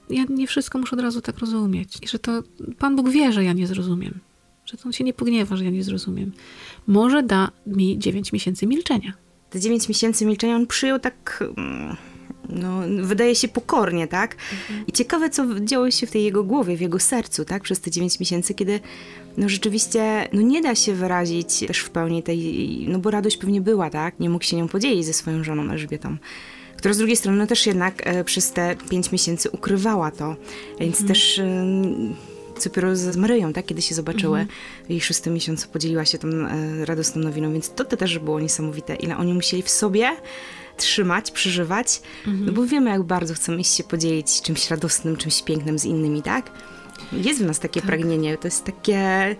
ja 0.09 0.23
nie 0.29 0.47
wszystko 0.47 0.79
muszę 0.79 0.95
od 0.95 1.01
razu 1.01 1.21
tak 1.21 1.38
rozumieć. 1.39 1.94
I 2.01 2.07
że 2.07 2.19
to 2.19 2.44
Pan 2.79 2.95
Bóg 2.95 3.09
wie, 3.09 3.33
że 3.33 3.44
ja 3.44 3.53
nie 3.53 3.67
zrozumiem. 3.67 4.19
Że 4.72 4.78
on 4.86 4.94
się 4.94 5.04
nie 5.04 5.14
pogniewa, 5.14 5.56
że 5.56 5.66
ja 5.66 5.72
nie 5.72 5.84
zrozumiem 5.84 6.31
może 6.88 7.24
da 7.24 7.52
mi 7.68 8.00
9 8.00 8.34
miesięcy 8.34 8.68
milczenia. 8.68 9.14
Te 9.50 9.60
9 9.60 9.90
miesięcy 9.90 10.25
milczenia 10.25 10.56
on 10.56 10.68
przyjął 10.68 11.00
tak, 11.00 11.44
mm, 11.58 11.96
no, 12.50 12.81
wydaje 13.02 13.36
się 13.36 13.48
pokornie, 13.48 14.08
tak? 14.08 14.36
Mhm. 14.52 14.88
I 14.88 14.92
ciekawe, 14.92 15.30
co 15.30 15.60
działo 15.60 15.92
się 15.92 16.08
w 16.08 16.12
tej 16.12 16.24
jego 16.24 16.44
głowie, 16.44 16.78
w 16.78 16.81
jego 16.81 17.00
sercu, 17.00 17.46
tak? 17.46 17.64
Przez 17.64 17.80
te 17.80 17.92
9 17.92 18.19
miesięcy, 18.19 18.54
kiedy 18.54 18.80
no 19.38 19.50
rzeczywiście, 19.50 20.28
no 20.34 20.42
nie 20.42 20.62
da 20.62 20.75
się 20.75 20.94
wyrazić 20.94 21.60
też 21.68 21.80
w 21.80 21.90
pełni 21.90 22.24
tej, 22.24 22.86
no 22.90 23.00
bo 23.00 23.12
radość 23.12 23.38
pewnie 23.38 23.62
była, 23.62 23.90
tak? 23.90 24.19
Nie 24.19 24.30
mógł 24.30 24.44
się 24.46 24.58
nią 24.58 24.68
podzielić 24.68 25.06
ze 25.06 25.14
swoją 25.14 25.44
żoną 25.44 25.72
Elżbietą 25.72 26.18
która 26.78 26.94
z 26.94 26.98
drugiej 26.98 27.16
strony 27.16 27.38
no 27.38 27.48
też 27.48 27.68
jednak 27.68 28.08
e, 28.08 28.24
przez 28.24 28.52
te 28.52 28.75
pięć 28.90 29.12
miesięcy 29.12 29.50
ukrywała 29.50 30.12
to, 30.12 30.36
więc 30.80 31.02
mhm. 31.02 31.08
też 31.08 31.40
e, 31.40 31.66
dopiero 32.63 32.95
z 32.95 33.18
Maryją, 33.18 33.54
tak, 33.54 33.65
kiedy 33.65 33.81
się 33.81 33.95
zobaczyły. 33.95 34.39
Mhm. 34.39 34.57
W 34.88 34.89
jej 34.89 35.01
szóstym 35.01 35.33
miesiącu 35.33 35.68
podzieliła 35.68 36.06
się 36.06 36.18
tą 36.18 36.27
e, 36.27 36.86
radosną 36.86 37.21
nowiną, 37.21 37.54
więc 37.54 37.69
to, 37.69 37.86
to 37.86 37.98
też 37.98 38.19
było 38.19 38.39
niesamowite, 38.39 38.95
ile 38.95 39.18
oni 39.18 39.33
musieli 39.33 39.63
w 39.63 39.69
sobie 39.69 40.12
trzymać, 40.77 41.31
przeżywać, 41.31 42.01
mhm. 42.28 42.45
no 42.45 42.52
bo 42.52 42.66
wiemy, 42.66 42.90
jak 42.90 43.04
bardzo 43.04 43.33
chcemy 43.33 43.64
się 43.64 43.83
podzielić 43.83 44.42
czymś 44.42 44.69
radosnym, 44.69 45.18
czymś 45.18 45.44
pięknym 45.44 45.80
z 45.80 45.85
innymi, 45.85 46.21
tak? 46.21 46.52
Jest 47.14 47.44
w 47.44 47.45
nas 47.45 47.59
takie 47.59 47.81
tak. 47.81 47.87
pragnienie, 47.87 48.37
to 48.37 48.47
jest 48.47 48.64
takie 48.64 49.35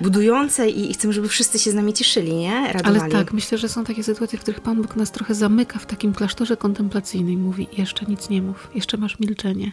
budujące 0.00 0.68
i 0.68 0.94
chcemy, 0.94 1.12
żeby 1.12 1.28
wszyscy 1.28 1.58
się 1.58 1.70
z 1.70 1.74
nami 1.74 1.92
cieszyli, 1.92 2.34
nie? 2.34 2.72
Radowali. 2.72 3.00
Ale 3.00 3.10
tak, 3.10 3.32
myślę, 3.32 3.58
że 3.58 3.68
są 3.68 3.84
takie 3.84 4.02
sytuacje, 4.04 4.38
w 4.38 4.42
których 4.42 4.60
Pan 4.60 4.82
Bóg 4.82 4.96
nas 4.96 5.10
trochę 5.12 5.34
zamyka 5.34 5.78
w 5.78 5.86
takim 5.86 6.14
klasztorze 6.14 6.56
kontemplacyjnym 6.56 7.32
i 7.32 7.36
mówi, 7.36 7.68
jeszcze 7.78 8.06
nic 8.06 8.28
nie 8.28 8.42
mów, 8.42 8.70
jeszcze 8.74 8.96
masz 8.96 9.18
milczenie 9.20 9.72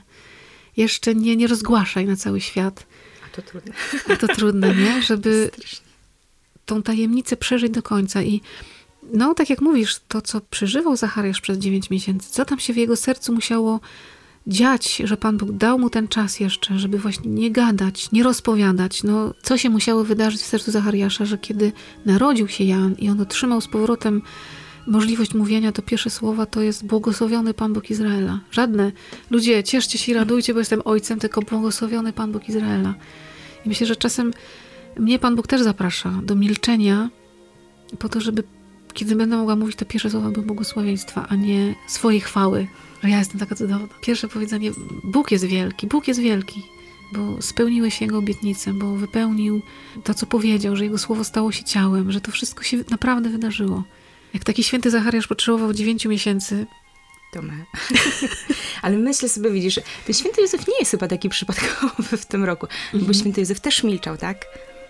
jeszcze 0.77 1.15
nie, 1.15 1.35
nie 1.35 1.47
rozgłaszaj 1.47 2.05
na 2.05 2.15
cały 2.15 2.41
świat. 2.41 2.85
A 3.25 3.35
to 3.35 3.41
trudne. 3.41 3.73
A 4.09 4.15
to 4.15 4.27
trudne, 4.27 4.75
nie? 4.75 5.01
Żeby 5.09 5.51
tą 6.65 6.83
tajemnicę 6.83 7.37
przeżyć 7.37 7.71
do 7.71 7.83
końca. 7.83 8.23
I 8.23 8.41
no, 9.13 9.33
tak 9.33 9.49
jak 9.49 9.61
mówisz, 9.61 9.95
to, 10.07 10.21
co 10.21 10.41
przeżywał 10.41 10.95
Zachariasz 10.95 11.41
przez 11.41 11.57
9 11.57 11.89
miesięcy, 11.89 12.31
co 12.31 12.45
tam 12.45 12.59
się 12.59 12.73
w 12.73 12.77
jego 12.77 12.95
sercu 12.95 13.33
musiało 13.33 13.79
dziać, 14.47 15.01
że 15.03 15.17
Pan 15.17 15.37
Bóg 15.37 15.51
dał 15.51 15.79
mu 15.79 15.89
ten 15.89 16.07
czas 16.07 16.39
jeszcze, 16.39 16.79
żeby 16.79 16.99
właśnie 16.99 17.31
nie 17.31 17.51
gadać, 17.51 18.11
nie 18.11 18.23
rozpowiadać. 18.23 19.03
No, 19.03 19.33
co 19.43 19.57
się 19.57 19.69
musiało 19.69 20.03
wydarzyć 20.03 20.41
w 20.41 20.45
sercu 20.45 20.71
Zachariasza, 20.71 21.25
że 21.25 21.37
kiedy 21.37 21.71
narodził 22.05 22.47
się 22.47 22.63
Jan 22.63 22.95
i 22.99 23.09
on 23.09 23.21
otrzymał 23.21 23.61
z 23.61 23.67
powrotem 23.67 24.21
możliwość 24.87 25.33
mówienia, 25.33 25.71
to 25.71 25.81
pierwsze 25.81 26.09
słowa 26.09 26.45
to 26.45 26.61
jest 26.61 26.85
błogosławiony 26.85 27.53
Pan 27.53 27.73
Bóg 27.73 27.89
Izraela. 27.89 28.39
Żadne 28.51 28.91
ludzie, 29.29 29.63
cieszcie 29.63 29.97
się 29.97 30.11
i 30.11 30.15
radujcie, 30.15 30.53
bo 30.53 30.59
jestem 30.59 30.81
ojcem, 30.85 31.19
tylko 31.19 31.41
błogosławiony 31.41 32.13
Pan 32.13 32.31
Bóg 32.31 32.49
Izraela. 32.49 32.93
I 33.65 33.69
myślę, 33.69 33.87
że 33.87 33.95
czasem 33.95 34.33
mnie 34.99 35.19
Pan 35.19 35.35
Bóg 35.35 35.47
też 35.47 35.61
zaprasza 35.61 36.09
do 36.23 36.35
milczenia, 36.35 37.09
po 37.99 38.09
to, 38.09 38.21
żeby 38.21 38.43
kiedy 38.93 39.15
będę 39.15 39.37
mogła 39.37 39.55
mówić, 39.55 39.75
to 39.75 39.85
pierwsze 39.85 40.09
słowa 40.09 40.29
były 40.29 40.45
błogosławieństwa, 40.45 41.25
a 41.29 41.35
nie 41.35 41.75
swojej 41.87 42.21
chwały, 42.21 42.67
że 43.03 43.09
ja 43.09 43.19
jestem 43.19 43.39
taka 43.39 43.55
cudowna. 43.55 43.87
Pierwsze 44.01 44.27
powiedzenie, 44.27 44.71
Bóg 45.03 45.31
jest 45.31 45.45
wielki, 45.45 45.87
Bóg 45.87 46.07
jest 46.07 46.19
wielki, 46.19 46.63
bo 47.13 47.41
spełniły 47.41 47.91
się 47.91 48.05
Jego 48.05 48.17
obietnice, 48.17 48.73
bo 48.73 48.95
wypełnił 48.95 49.61
to, 50.03 50.13
co 50.13 50.25
powiedział, 50.25 50.75
że 50.75 50.83
Jego 50.83 50.97
słowo 50.97 51.23
stało 51.23 51.51
się 51.51 51.63
ciałem, 51.63 52.11
że 52.11 52.21
to 52.21 52.31
wszystko 52.31 52.63
się 52.63 52.77
naprawdę 52.89 53.29
wydarzyło. 53.29 53.83
Jak 54.33 54.43
taki 54.43 54.63
święty 54.63 54.91
Zachariasz 54.91 55.27
potrzebował 55.27 55.73
dziewięciu 55.73 56.09
miesięcy, 56.09 56.65
to 57.33 57.41
my. 57.41 57.65
Ale 58.81 58.97
myślę 58.97 59.29
sobie, 59.29 59.51
widzisz, 59.51 59.79
ten 60.05 60.15
święty 60.15 60.41
Józef 60.41 60.67
nie 60.67 60.79
jest 60.79 60.91
chyba 60.91 61.07
taki 61.07 61.29
przypadkowy 61.29 62.17
w 62.17 62.25
tym 62.25 62.43
roku, 62.43 62.67
bo 62.93 62.99
mhm. 62.99 63.13
święty 63.13 63.41
Józef 63.41 63.59
też 63.59 63.83
milczał, 63.83 64.17
tak? 64.17 64.45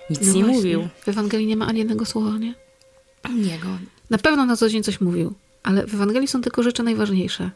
Nic 0.10 0.20
no 0.22 0.34
nie 0.34 0.44
właśnie. 0.44 0.56
mówił. 0.56 0.88
W 1.06 1.10
Ewangelii 1.10 1.48
nie 1.48 1.58
ma 1.58 1.68
ani 1.68 1.80
jednego 1.80 2.06
słowa, 2.06 2.38
nie? 2.38 2.54
Niego. 3.36 3.68
Na 4.10 4.18
pewno 4.18 4.46
na 4.46 4.58
co 4.58 4.70
dzień 4.70 4.84
coś 4.84 5.02
mówił, 5.02 5.34
ale 5.64 5.88
w 5.88 5.94
Ewangelii 5.94 6.28
są 6.28 6.42
tylko 6.42 6.64
rzeczy 6.64 6.84
najważniejsze. 6.84 7.52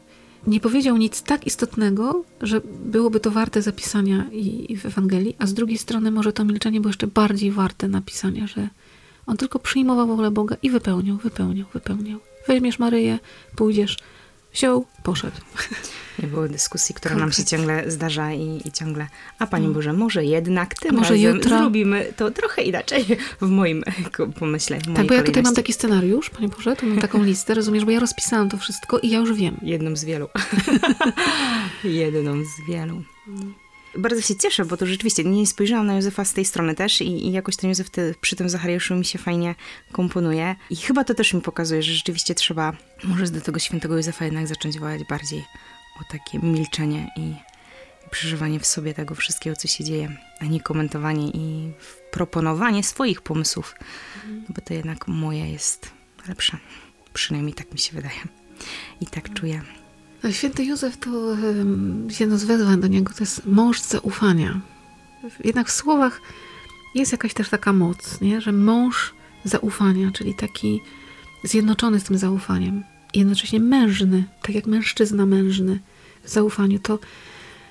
Nie 0.46 0.60
powiedział 0.60 0.96
nic 0.96 1.22
tak 1.22 1.46
istotnego, 1.46 2.24
że 2.40 2.60
byłoby 2.84 3.20
to 3.20 3.30
warte 3.30 3.62
zapisania 3.62 4.26
i, 4.32 4.72
i 4.72 4.76
w 4.76 4.86
Ewangelii, 4.86 5.36
a 5.38 5.46
z 5.46 5.54
drugiej 5.54 5.78
strony 5.78 6.10
może 6.10 6.32
to 6.32 6.44
milczenie 6.44 6.80
było 6.80 6.88
jeszcze 6.88 7.06
bardziej 7.06 7.50
warte 7.50 7.88
napisania, 7.88 8.46
że 8.46 8.68
on 9.26 9.36
tylko 9.36 9.58
przyjmował 9.58 10.16
wolę 10.16 10.30
Boga 10.30 10.56
i 10.62 10.70
wypełniał, 10.70 11.16
wypełniał, 11.16 11.66
wypełniał. 11.74 12.18
Weźmiesz 12.48 12.78
Maryję, 12.78 13.18
pójdziesz, 13.56 13.98
wziął, 14.54 14.86
poszedł. 15.02 15.36
Nie 16.18 16.28
było 16.28 16.48
dyskusji, 16.48 16.94
która 16.94 17.16
nam 17.16 17.32
się 17.32 17.44
ciągle 17.44 17.90
zdarza 17.90 18.32
i, 18.32 18.62
i 18.64 18.72
ciągle, 18.72 19.06
a 19.38 19.46
Panie 19.46 19.64
Mm. 19.64 19.74
Boże, 19.74 19.92
może 19.92 20.24
jednak 20.24 20.74
tym 20.74 20.96
Może 20.96 21.14
razem 21.14 21.34
jutro? 21.36 21.58
zrobimy 21.58 22.12
to 22.16 22.30
trochę 22.30 22.62
inaczej 22.62 23.04
w 23.40 23.48
moim 23.48 23.84
pomyśle, 24.40 24.78
w 24.78 24.94
Tak, 24.96 25.06
bo 25.06 25.14
ja 25.14 25.22
tutaj 25.22 25.42
mam 25.42 25.54
taki 25.54 25.72
scenariusz, 25.72 26.30
Panie 26.30 26.48
Boże, 26.48 26.76
tu 26.76 26.86
mam 26.86 26.98
taką 26.98 27.22
listę, 27.24 27.54
rozumiesz, 27.54 27.84
bo 27.84 27.90
ja 27.90 28.00
rozpisałam 28.00 28.48
to 28.48 28.56
wszystko 28.56 28.98
i 28.98 29.10
ja 29.10 29.18
już 29.18 29.32
wiem. 29.32 29.56
Jedną 29.62 29.96
z 29.96 30.04
wielu. 30.04 30.28
Jedną 31.84 32.44
z 32.44 32.68
wielu. 32.68 33.02
Bardzo 33.98 34.20
się 34.20 34.36
cieszę, 34.36 34.64
bo 34.64 34.76
to 34.76 34.86
rzeczywiście 34.86 35.24
nie 35.24 35.46
spojrzałam 35.46 35.86
na 35.86 35.94
Józefa 35.94 36.24
z 36.24 36.32
tej 36.32 36.44
strony 36.44 36.74
też 36.74 37.00
i, 37.00 37.26
i 37.26 37.32
jakoś 37.32 37.56
ten 37.56 37.70
Józef 37.70 37.90
przy 38.20 38.36
tym 38.36 38.48
Zachariaszu 38.48 38.94
mi 38.94 39.04
się 39.04 39.18
fajnie 39.18 39.54
komponuje. 39.92 40.56
I 40.70 40.76
chyba 40.76 41.04
to 41.04 41.14
też 41.14 41.34
mi 41.34 41.40
pokazuje, 41.40 41.82
że 41.82 41.92
rzeczywiście 41.92 42.34
trzeba 42.34 42.72
może 43.04 43.26
do 43.26 43.40
tego 43.40 43.58
świętego 43.58 43.96
Józefa 43.96 44.24
jednak 44.24 44.46
zacząć 44.46 44.78
wołać 44.78 45.04
bardziej 45.04 45.44
o 46.00 46.12
takie 46.12 46.38
milczenie 46.38 47.10
i, 47.16 47.34
przeżywanie 48.12 48.60
w 48.60 48.66
sobie 48.66 48.94
tego 48.94 49.14
wszystkiego, 49.14 49.56
co 49.56 49.68
się 49.68 49.84
dzieje, 49.84 50.16
a 50.40 50.44
nie 50.44 50.60
komentowanie 50.60 51.28
i 51.28 51.72
proponowanie 52.10 52.84
swoich 52.84 53.20
pomysłów, 53.20 53.74
bo 54.48 54.60
to 54.60 54.74
jednak 54.74 55.08
moje 55.08 55.52
jest 55.52 55.90
lepsze. 56.28 56.58
Przynajmniej 57.12 57.54
tak 57.54 57.72
mi 57.72 57.78
się 57.78 57.92
wydaje. 57.92 58.20
I 59.00 59.06
tak 59.06 59.34
czuję. 59.34 59.62
A 60.24 60.32
Święty 60.32 60.64
Józef 60.64 60.96
to 60.96 61.10
jedno 62.20 62.38
z 62.38 62.44
wezwań 62.44 62.80
do 62.80 62.86
niego, 62.86 63.12
to 63.12 63.20
jest 63.20 63.46
mąż 63.46 63.80
zaufania. 63.80 64.60
Jednak 65.44 65.68
w 65.68 65.72
słowach 65.72 66.20
jest 66.94 67.12
jakaś 67.12 67.34
też 67.34 67.48
taka 67.48 67.72
moc, 67.72 68.20
nie? 68.20 68.40
że 68.40 68.52
mąż 68.52 69.14
zaufania, 69.44 70.10
czyli 70.12 70.34
taki 70.34 70.80
zjednoczony 71.44 72.00
z 72.00 72.04
tym 72.04 72.18
zaufaniem, 72.18 72.84
jednocześnie 73.14 73.60
mężny, 73.60 74.24
tak 74.42 74.54
jak 74.54 74.66
mężczyzna 74.66 75.26
mężny 75.26 75.80
w 76.24 76.28
zaufaniu, 76.28 76.78
to 76.78 76.98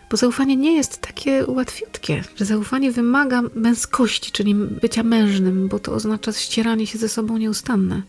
bo 0.09 0.17
zaufanie 0.17 0.55
nie 0.55 0.75
jest 0.75 0.97
takie 0.97 1.45
łatwiutkie, 1.47 2.23
że 2.35 2.45
zaufanie 2.45 2.91
wymaga 2.91 3.41
męskości, 3.55 4.31
czyli 4.31 4.55
bycia 4.55 5.03
mężnym, 5.03 5.67
bo 5.67 5.79
to 5.79 5.93
oznacza 5.93 6.31
ścieranie 6.31 6.87
się 6.87 6.97
ze 6.97 7.09
sobą 7.09 7.37
nieustanne. 7.37 8.01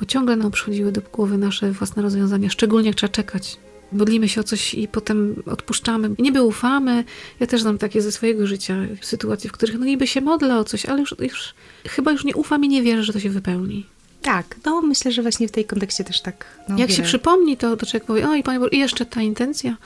Bo 0.00 0.06
ciągle 0.06 0.36
nam 0.36 0.50
przychodziły 0.50 0.92
do 0.92 1.00
głowy 1.00 1.38
nasze 1.38 1.72
własne 1.72 2.02
rozwiązania, 2.02 2.50
szczególnie 2.50 2.88
jak 2.88 2.96
trzeba 2.96 3.12
czekać. 3.12 3.58
Modlimy 3.92 4.28
się 4.28 4.40
o 4.40 4.44
coś 4.44 4.74
i 4.74 4.88
potem 4.88 5.42
odpuszczamy. 5.46 6.10
Niby 6.18 6.42
ufamy. 6.42 7.04
Ja 7.40 7.46
też 7.46 7.62
znam 7.62 7.78
takie 7.78 8.02
ze 8.02 8.12
swojego 8.12 8.46
życia 8.46 8.76
sytuacje, 9.00 9.50
w 9.50 9.52
których 9.52 9.78
no 9.78 9.86
niby 9.86 10.06
się 10.06 10.20
modlę 10.20 10.58
o 10.58 10.64
coś, 10.64 10.86
ale 10.86 11.00
już, 11.00 11.14
już 11.20 11.54
chyba 11.88 12.12
już 12.12 12.24
nie 12.24 12.34
ufam 12.34 12.64
i 12.64 12.68
nie 12.68 12.82
wierzę, 12.82 13.02
że 13.02 13.12
to 13.12 13.20
się 13.20 13.30
wypełni. 13.30 13.86
Tak, 14.22 14.56
no 14.64 14.82
myślę, 14.82 15.12
że 15.12 15.22
właśnie 15.22 15.48
w 15.48 15.50
tej 15.52 15.64
kontekście 15.64 16.04
też 16.04 16.20
tak. 16.20 16.44
No, 16.68 16.78
jak 16.78 16.90
się 16.90 16.96
wiele- 16.96 17.08
przypomni, 17.08 17.56
to, 17.56 17.76
to 17.76 17.86
człowiek 17.86 18.04
powie, 18.04 18.28
oj 18.28 18.42
Panie 18.42 18.58
Boże, 18.58 18.70
i 18.70 18.78
jeszcze 18.78 19.06
ta 19.06 19.22
intencja. 19.22 19.76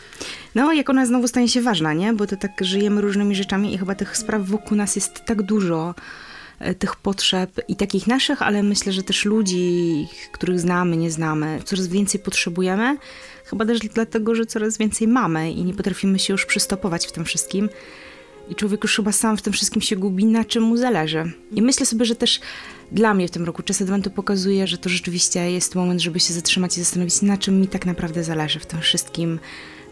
No, 0.55 0.73
jak 0.73 0.91
ona 0.91 1.07
znowu 1.07 1.29
stanie 1.29 1.49
się 1.49 1.63
ważna, 1.63 1.95
nie? 1.95 2.13
Bo 2.13 2.27
to 2.27 2.37
tak 2.37 2.53
żyjemy 2.61 3.01
różnymi 3.01 3.35
rzeczami 3.35 3.75
i 3.75 3.79
chyba 3.79 3.95
tych 3.95 4.17
spraw 4.17 4.43
wokół 4.47 4.77
nas 4.77 4.97
jest 4.97 5.25
tak 5.25 5.43
dużo, 5.43 5.95
tych 6.79 6.97
potrzeb 6.97 7.61
i 7.69 7.77
takich 7.77 8.07
naszych, 8.07 8.43
ale 8.43 8.63
myślę, 8.63 8.93
że 8.93 9.03
też 9.03 9.25
ludzi, 9.25 10.09
których 10.33 10.61
znamy, 10.61 10.97
nie 10.97 11.11
znamy, 11.11 11.61
coraz 11.65 11.89
więcej 11.89 12.21
potrzebujemy. 12.21 12.97
Chyba 13.45 13.67
też 13.67 13.79
dlatego, 13.79 14.35
że 14.35 14.47
coraz 14.47 14.79
więcej 14.79 15.09
mamy 15.09 15.53
i 15.53 15.65
nie 15.65 15.75
potrafimy 15.75 16.19
się 16.19 16.35
już 16.35 16.47
przystopować 16.47 17.07
w 17.07 17.13
tym 17.13 17.25
wszystkim. 17.25 17.69
I 18.49 18.55
człowiek 18.55 18.83
już 18.83 18.97
chyba 18.97 19.13
sam 19.13 19.37
w 19.37 19.43
tym 19.43 19.53
wszystkim 19.53 19.83
się 19.83 19.97
gubi, 19.97 20.25
na 20.25 20.45
czym 20.45 20.63
mu 20.63 20.77
zależy. 20.77 21.33
I 21.53 21.63
myślę 21.63 21.87
sobie, 21.87 22.05
że 22.05 22.17
też 22.17 22.41
dla 22.93 23.15
mnie 23.15 23.29
w 23.29 23.31
tym 23.31 23.45
roku 23.45 23.63
czas 23.63 23.83
Adwentu 23.83 24.11
pokazuje, 24.11 24.67
że 24.67 24.79
to 24.79 24.89
rzeczywiście 24.89 25.51
jest 25.51 25.75
moment, 25.75 26.01
żeby 26.01 26.21
się 26.21 26.35
zatrzymać 26.35 26.77
i 26.77 26.81
zastanowić, 26.81 27.23
na 27.23 27.39
czym 27.39 27.61
mi 27.61 27.69
tak 27.69 27.87
naprawdę 27.87 28.25
zależy 28.25 28.59
w 28.59 28.67
tym 28.67 28.81
wszystkim, 28.81 29.39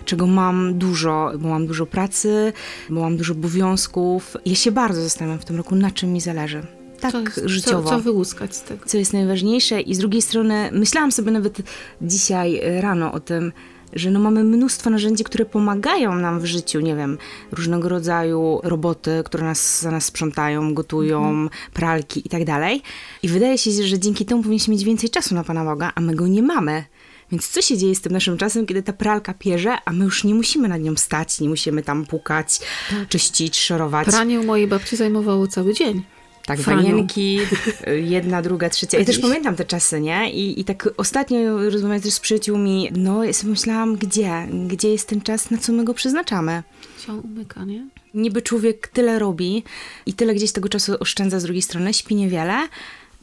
czego 0.08 0.26
mam 0.26 0.78
dużo, 0.78 1.32
bo 1.38 1.48
mam 1.48 1.66
dużo 1.66 1.86
pracy, 1.86 2.52
bo 2.90 3.00
mam 3.00 3.16
dużo 3.16 3.32
obowiązków. 3.32 4.36
Ja 4.46 4.54
się 4.54 4.72
bardzo 4.72 5.02
zastanawiam 5.02 5.38
w 5.38 5.44
tym 5.44 5.56
roku, 5.56 5.74
na 5.74 5.90
czym 5.90 6.12
mi 6.12 6.20
zależy. 6.20 6.62
Tak 7.00 7.12
co, 7.12 7.20
jest- 7.20 7.40
życiowo 7.44 7.88
Co, 7.90 7.96
co 7.96 8.00
wyłuskać 8.02 8.56
z 8.56 8.62
tego? 8.62 8.86
co 8.86 8.98
jest 8.98 9.12
najważniejsze 9.12 9.80
i 9.80 9.94
z 9.94 9.98
drugiej 9.98 10.22
strony 10.22 10.70
myślałam 10.72 11.12
sobie 11.12 11.30
nawet 11.30 11.58
dzisiaj 12.02 12.60
rano 12.80 13.12
o 13.12 13.20
tym, 13.20 13.52
że 13.92 14.10
no 14.10 14.20
mamy 14.20 14.44
mnóstwo 14.44 14.90
narzędzi, 14.90 15.24
które 15.24 15.44
pomagają 15.44 16.14
nam 16.14 16.40
w 16.40 16.44
życiu, 16.44 16.80
nie 16.80 16.96
wiem, 16.96 17.18
różnego 17.52 17.88
rodzaju 17.88 18.60
roboty, 18.62 19.22
które 19.24 19.44
nas 19.44 19.80
za 19.82 19.90
nas 19.90 20.04
sprzątają, 20.04 20.74
gotują, 20.74 21.48
pralki 21.72 22.26
i 22.26 22.28
tak 22.28 22.44
dalej. 22.44 22.82
I 23.22 23.28
wydaje 23.28 23.58
się, 23.58 23.70
że 23.70 23.98
dzięki 23.98 24.24
temu 24.24 24.42
powinniśmy 24.42 24.72
mieć 24.74 24.84
więcej 24.84 25.10
czasu 25.10 25.34
na 25.34 25.44
Pana 25.44 25.64
Boga, 25.64 25.92
a 25.94 26.00
my 26.00 26.14
go 26.14 26.26
nie 26.26 26.42
mamy. 26.42 26.84
Więc 27.32 27.49
co 27.49 27.62
się 27.62 27.78
dzieje 27.78 27.94
z 27.94 28.00
tym 28.00 28.12
naszym 28.12 28.38
czasem, 28.38 28.66
kiedy 28.66 28.82
ta 28.82 28.92
pralka 28.92 29.35
pierze, 29.35 29.76
a 29.85 29.92
my 29.92 30.04
już 30.04 30.25
nie 30.25 30.35
musimy 30.35 30.68
nad 30.68 30.80
nią 30.80 30.97
stać, 30.97 31.40
nie 31.40 31.49
musimy 31.49 31.82
tam 31.82 32.06
pukać, 32.06 32.61
czyścić, 33.08 33.61
szorować. 33.61 34.06
Pranie 34.06 34.40
u 34.40 34.44
mojej 34.44 34.66
babci 34.66 34.97
zajmowało 34.97 35.47
cały 35.47 35.75
dzień. 35.75 36.02
Tak, 36.47 36.61
Franią. 36.61 36.82
wanienki, 36.82 37.40
y, 37.88 38.00
jedna, 38.00 38.42
druga, 38.42 38.70
trzecia. 38.75 38.99
Ja 38.99 39.04
też 39.04 39.18
pamiętam 39.18 39.56
te 39.56 39.64
czasy, 39.64 40.00
nie? 40.00 40.32
I, 40.32 40.61
I 40.61 40.64
tak 40.64 40.88
ostatnio 40.97 41.70
rozmawiając 41.70 42.04
też 42.04 42.14
z 42.14 42.20
przyjaciółmi, 42.20 42.88
no 42.97 43.25
ja 43.25 43.32
sobie 43.32 43.50
myślałam, 43.50 43.97
gdzie? 43.97 44.49
Gdzie 44.68 44.88
jest 44.88 45.08
ten 45.08 45.20
czas, 45.20 45.50
na 45.50 45.58
co 45.58 45.73
my 45.73 45.85
go 45.85 45.94
przeznaczamy? 45.94 46.62
Się 47.06 47.12
umyka, 47.12 47.64
nie? 47.64 47.87
Niby 48.14 48.42
człowiek 48.42 48.88
tyle 48.88 49.18
robi 49.18 49.64
i 50.06 50.14
tyle 50.14 50.35
gdzieś 50.35 50.52
tego 50.52 50.68
czasu 50.68 50.92
oszczędza 51.00 51.40
z 51.40 51.42
drugiej 51.42 51.62
strony, 51.62 51.94
śpi 51.94 52.14
niewiele, 52.14 52.68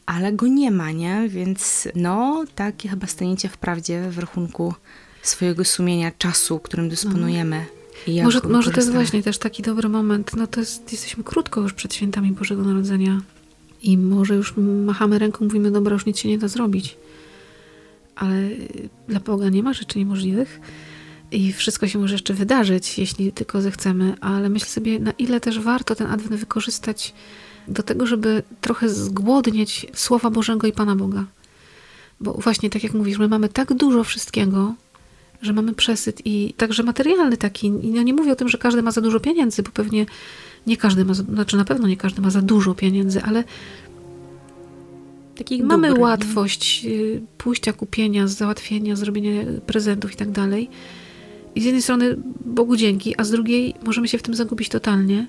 ale 0.06 0.32
go 0.32 0.46
nie 0.46 0.70
ma, 0.70 0.92
nie? 0.92 1.28
Więc 1.28 1.88
no, 1.94 2.44
takie 2.54 2.88
chyba 2.88 3.06
staniecie 3.06 3.48
w 3.48 3.56
prawdzie 3.56 4.10
w 4.10 4.18
rachunku 4.18 4.74
swojego 5.22 5.64
sumienia 5.64 6.10
czasu, 6.18 6.58
którym 6.58 6.88
dysponujemy. 6.88 7.66
Jak 8.06 8.24
Może, 8.24 8.40
może 8.48 8.70
to 8.70 8.80
jest 8.80 8.92
właśnie 8.92 9.22
też 9.22 9.38
taki 9.38 9.62
dobry 9.62 9.88
moment. 9.88 10.36
No 10.36 10.46
to 10.46 10.60
jest, 10.60 10.92
jesteśmy 10.92 11.24
krótko 11.24 11.60
już 11.60 11.72
przed 11.72 11.94
świętami 11.94 12.32
Bożego 12.32 12.62
Narodzenia 12.62 13.20
i 13.82 13.98
może 13.98 14.34
już 14.34 14.54
machamy 14.56 15.18
ręką, 15.18 15.44
mówimy, 15.44 15.70
dobra, 15.70 15.92
już 15.92 16.06
nic 16.06 16.18
się 16.18 16.28
nie 16.28 16.38
da 16.38 16.48
zrobić. 16.48 16.96
Ale 18.16 18.36
y, 18.36 18.88
dla 19.08 19.20
Boga 19.20 19.48
nie 19.48 19.62
ma 19.62 19.72
rzeczy 19.72 19.98
niemożliwych 19.98 20.60
i 21.30 21.52
wszystko 21.52 21.88
się 21.88 21.98
może 21.98 22.14
jeszcze 22.14 22.34
wydarzyć, 22.34 22.98
jeśli 22.98 23.32
tylko 23.32 23.62
zechcemy, 23.62 24.14
ale 24.20 24.48
myślę 24.48 24.68
sobie, 24.68 24.98
na 24.98 25.12
ile 25.12 25.40
też 25.40 25.60
warto 25.60 25.94
ten 25.94 26.06
adwent 26.06 26.40
wykorzystać 26.40 27.14
do 27.68 27.82
tego, 27.82 28.06
żeby 28.06 28.42
trochę 28.60 28.88
zgłodnieć 28.88 29.86
Słowa 29.94 30.30
Bożego 30.30 30.66
i 30.66 30.72
Pana 30.72 30.96
Boga. 30.96 31.24
Bo 32.20 32.32
właśnie, 32.32 32.70
tak 32.70 32.84
jak 32.84 32.94
mówisz, 32.94 33.18
my 33.18 33.28
mamy 33.28 33.48
tak 33.48 33.74
dużo 33.74 34.04
wszystkiego, 34.04 34.74
że 35.42 35.52
mamy 35.52 35.74
przesyt 35.74 36.22
i 36.24 36.54
także 36.56 36.82
materialny 36.82 37.36
taki. 37.36 37.66
I 37.66 37.92
ja 37.92 38.02
nie 38.02 38.14
mówię 38.14 38.32
o 38.32 38.36
tym, 38.36 38.48
że 38.48 38.58
każdy 38.58 38.82
ma 38.82 38.90
za 38.90 39.00
dużo 39.00 39.20
pieniędzy, 39.20 39.62
bo 39.62 39.70
pewnie 39.70 40.06
nie 40.66 40.76
każdy 40.76 41.04
ma, 41.04 41.14
znaczy 41.14 41.56
na 41.56 41.64
pewno 41.64 41.88
nie 41.88 41.96
każdy 41.96 42.22
ma 42.22 42.30
za 42.30 42.42
dużo 42.42 42.74
pieniędzy, 42.74 43.22
ale 43.22 43.44
Takich 45.36 45.64
mamy 45.64 45.88
dóbr, 45.88 45.98
nie? 45.98 46.04
łatwość 46.04 46.84
y, 46.86 47.22
pójścia, 47.38 47.72
kupienia, 47.72 48.28
załatwienia, 48.28 48.96
zrobienia 48.96 49.42
prezentów 49.66 50.12
i 50.12 50.16
tak 50.16 50.30
dalej. 50.30 50.70
I 51.54 51.60
z 51.60 51.64
jednej 51.64 51.82
strony 51.82 52.16
Bogu 52.44 52.76
dzięki, 52.76 53.14
a 53.16 53.24
z 53.24 53.30
drugiej 53.30 53.74
możemy 53.84 54.08
się 54.08 54.18
w 54.18 54.22
tym 54.22 54.34
zagubić 54.34 54.68
totalnie 54.68 55.26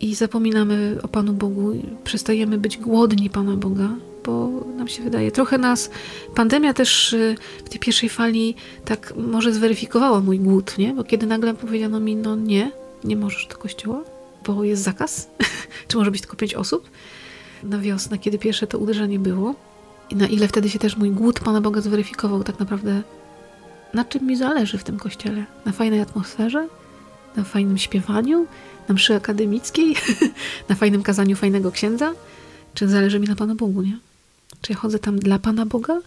i 0.00 0.14
zapominamy 0.14 0.98
o 1.02 1.08
Panu 1.08 1.32
Bogu, 1.32 1.72
przestajemy 2.04 2.58
być 2.58 2.78
głodni 2.78 3.30
Pana 3.30 3.56
Boga, 3.56 3.88
bo 4.24 4.50
nam 4.76 4.88
się 4.88 5.02
wydaje, 5.02 5.32
trochę 5.32 5.58
nas 5.58 5.90
pandemia 6.34 6.74
też 6.74 7.12
y, 7.12 7.36
w 7.64 7.68
tej 7.68 7.80
pierwszej 7.80 8.08
fali 8.08 8.54
tak 8.84 9.14
może 9.16 9.52
zweryfikowała 9.52 10.20
mój 10.20 10.38
głód, 10.38 10.78
nie? 10.78 10.94
Bo 10.94 11.04
kiedy 11.04 11.26
nagle 11.26 11.54
powiedziano 11.54 12.00
mi, 12.00 12.16
no 12.16 12.36
nie, 12.36 12.72
nie 13.04 13.16
możesz 13.16 13.46
do 13.46 13.56
kościoła, 13.56 14.04
bo 14.46 14.64
jest 14.64 14.82
zakaz, 14.82 15.30
czy 15.88 15.96
może 15.96 16.10
być 16.10 16.20
tylko 16.20 16.36
pięć 16.36 16.54
osób, 16.54 16.90
na 17.62 17.78
wiosnę, 17.78 18.18
kiedy 18.18 18.38
pierwsze 18.38 18.66
to 18.66 18.78
uderzenie 18.78 19.18
było 19.18 19.54
i 20.10 20.16
na 20.16 20.26
ile 20.26 20.48
wtedy 20.48 20.70
się 20.70 20.78
też 20.78 20.96
mój 20.96 21.10
głód 21.10 21.40
Pana 21.40 21.60
Boga 21.60 21.80
zweryfikował 21.80 22.44
tak 22.44 22.58
naprawdę, 22.58 23.02
na 23.94 24.04
czym 24.04 24.26
mi 24.26 24.36
zależy 24.36 24.78
w 24.78 24.84
tym 24.84 24.98
kościele? 24.98 25.44
Na 25.66 25.72
fajnej 25.72 26.00
atmosferze? 26.00 26.68
Na 27.36 27.44
fajnym 27.44 27.78
śpiewaniu? 27.78 28.46
Na 28.88 28.94
mszy 28.94 29.14
akademickiej? 29.14 29.96
na 30.68 30.74
fajnym 30.74 31.02
kazaniu 31.02 31.36
fajnego 31.36 31.72
księdza? 31.72 32.14
Czy 32.74 32.88
zależy 32.88 33.20
mi 33.20 33.28
na 33.28 33.36
Panu 33.36 33.54
Bogu, 33.54 33.82
nie? 33.82 33.98
Czy 34.60 34.72
ja 34.72 34.78
chodzę 34.78 34.98
tam 34.98 35.18
dla 35.18 35.38
Pana 35.38 35.66
Boga? 35.66 36.00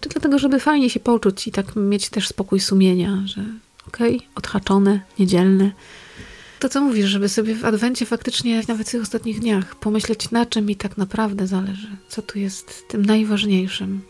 Czy 0.00 0.08
dlatego, 0.08 0.38
żeby 0.38 0.60
fajnie 0.60 0.90
się 0.90 1.00
poczuć 1.00 1.46
i 1.46 1.52
tak 1.52 1.76
mieć 1.76 2.08
też 2.08 2.28
spokój 2.28 2.60
sumienia, 2.60 3.22
że 3.26 3.44
okej, 3.88 4.20
odhaczone, 4.34 5.00
niedzielne. 5.18 5.70
To, 6.60 6.68
co 6.68 6.80
mówisz, 6.80 7.06
żeby 7.06 7.28
sobie 7.28 7.54
w 7.54 7.64
Adwencie 7.64 8.06
faktycznie, 8.06 8.62
nawet 8.68 8.88
w 8.88 8.90
tych 8.90 9.02
ostatnich 9.02 9.40
dniach, 9.40 9.76
pomyśleć, 9.76 10.30
na 10.30 10.46
czym 10.46 10.66
mi 10.66 10.76
tak 10.76 10.96
naprawdę 10.96 11.46
zależy, 11.46 11.88
co 12.08 12.22
tu 12.22 12.38
jest 12.38 12.88
tym 12.88 13.04
najważniejszym. 13.04 14.00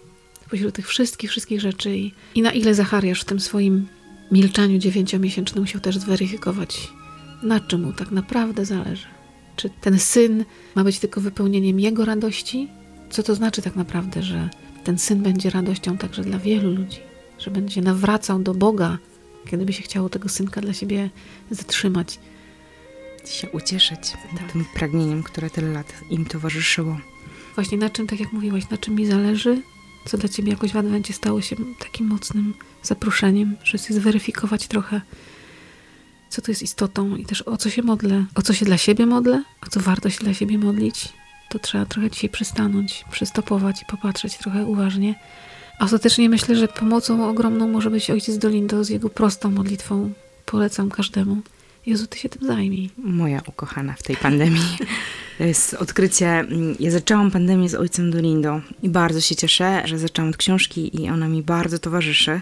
pośród 0.50 0.74
tych 0.74 0.88
wszystkich, 0.88 1.30
wszystkich 1.30 1.60
rzeczy 1.60 1.96
i, 1.96 2.12
i 2.34 2.42
na 2.42 2.52
ile 2.52 2.74
Zachariasz 2.74 3.20
w 3.20 3.24
tym 3.24 3.40
swoim 3.40 3.86
milczaniu 4.30 4.78
dziewięciomiesięcznym 4.78 5.62
musiał 5.62 5.80
też 5.80 5.98
zweryfikować, 5.98 6.88
na 7.42 7.60
czym 7.60 7.82
mu 7.82 7.92
tak 7.92 8.10
naprawdę 8.10 8.64
zależy. 8.64 9.06
Czy 9.56 9.70
ten 9.80 9.98
syn 9.98 10.44
ma 10.74 10.84
być 10.84 10.98
tylko 10.98 11.20
wypełnieniem 11.20 11.80
jego 11.80 12.04
radości? 12.04 12.68
Co 13.10 13.22
to 13.22 13.34
znaczy 13.34 13.62
tak 13.62 13.76
naprawdę, 13.76 14.22
że 14.22 14.48
ten 14.84 14.98
syn 14.98 15.22
będzie 15.22 15.50
radością 15.50 15.98
także 15.98 16.22
dla 16.22 16.38
wielu 16.38 16.70
ludzi? 16.70 16.98
Że 17.38 17.50
będzie 17.50 17.82
nawracał 17.82 18.38
do 18.38 18.54
Boga, 18.54 18.98
kiedy 19.50 19.64
by 19.64 19.72
się 19.72 19.82
chciało 19.82 20.08
tego 20.08 20.28
synka 20.28 20.60
dla 20.60 20.72
siebie 20.72 21.10
zatrzymać? 21.50 22.18
Się 23.24 23.50
ucieszyć 23.50 24.00
tak. 24.38 24.52
tym 24.52 24.64
pragnieniem, 24.74 25.22
które 25.22 25.50
tyle 25.50 25.68
lat 25.72 25.94
im 26.10 26.24
towarzyszyło. 26.24 27.00
Właśnie 27.54 27.78
na 27.78 27.90
czym, 27.90 28.06
tak 28.06 28.20
jak 28.20 28.32
mówiłaś, 28.32 28.70
na 28.70 28.78
czym 28.78 28.94
mi 28.94 29.06
zależy, 29.06 29.62
co 30.04 30.18
dla 30.18 30.28
ciebie 30.28 30.50
jakoś 30.50 30.72
w 30.72 30.76
Adwencie 30.76 31.12
stało 31.12 31.40
się 31.40 31.56
takim 31.78 32.06
mocnym 32.06 32.54
zaproszeniem, 32.82 33.56
żeby 33.64 34.00
zweryfikować 34.00 34.66
trochę 34.66 35.00
co 36.30 36.42
to 36.42 36.50
jest 36.50 36.62
istotą 36.62 37.16
i 37.16 37.26
też 37.26 37.42
o 37.42 37.56
co 37.56 37.70
się 37.70 37.82
modlę, 37.82 38.24
o 38.34 38.42
co 38.42 38.54
się 38.54 38.64
dla 38.64 38.78
siebie 38.78 39.06
modlę, 39.06 39.44
o 39.66 39.70
co 39.70 39.80
warto 39.80 40.10
się 40.10 40.18
dla 40.18 40.34
siebie 40.34 40.58
modlić, 40.58 41.08
to 41.48 41.58
trzeba 41.58 41.86
trochę 41.86 42.10
dzisiaj 42.10 42.30
przystanąć, 42.30 43.04
przystopować 43.10 43.82
i 43.82 43.84
popatrzeć 43.84 44.38
trochę 44.38 44.66
uważnie. 44.66 45.14
A 45.78 45.84
ostatecznie 45.84 46.28
myślę, 46.28 46.56
że 46.56 46.68
pomocą 46.68 47.28
ogromną 47.28 47.68
może 47.68 47.90
być 47.90 48.10
ojciec 48.10 48.38
Dolindo 48.38 48.84
z 48.84 48.88
jego 48.88 49.10
prostą 49.10 49.50
modlitwą. 49.50 50.12
Polecam 50.46 50.90
każdemu. 50.90 51.36
Jezu, 51.86 52.06
ty 52.06 52.18
się 52.18 52.28
tym 52.28 52.46
zajmij. 52.46 52.90
Moja 52.98 53.42
ukochana 53.46 53.92
w 53.92 54.02
tej 54.02 54.16
pandemii. 54.16 54.76
Jest 55.40 55.74
odkrycie. 55.74 56.44
Ja 56.80 56.90
zaczęłam 56.90 57.30
pandemię 57.30 57.68
z 57.68 57.74
ojcem 57.74 58.10
Dolindo 58.10 58.60
i 58.82 58.88
bardzo 58.88 59.20
się 59.20 59.36
cieszę, 59.36 59.82
że 59.84 59.98
zaczęłam 59.98 60.28
od 60.28 60.36
książki 60.36 61.02
i 61.02 61.10
ona 61.10 61.28
mi 61.28 61.42
bardzo 61.42 61.78
towarzyszy 61.78 62.40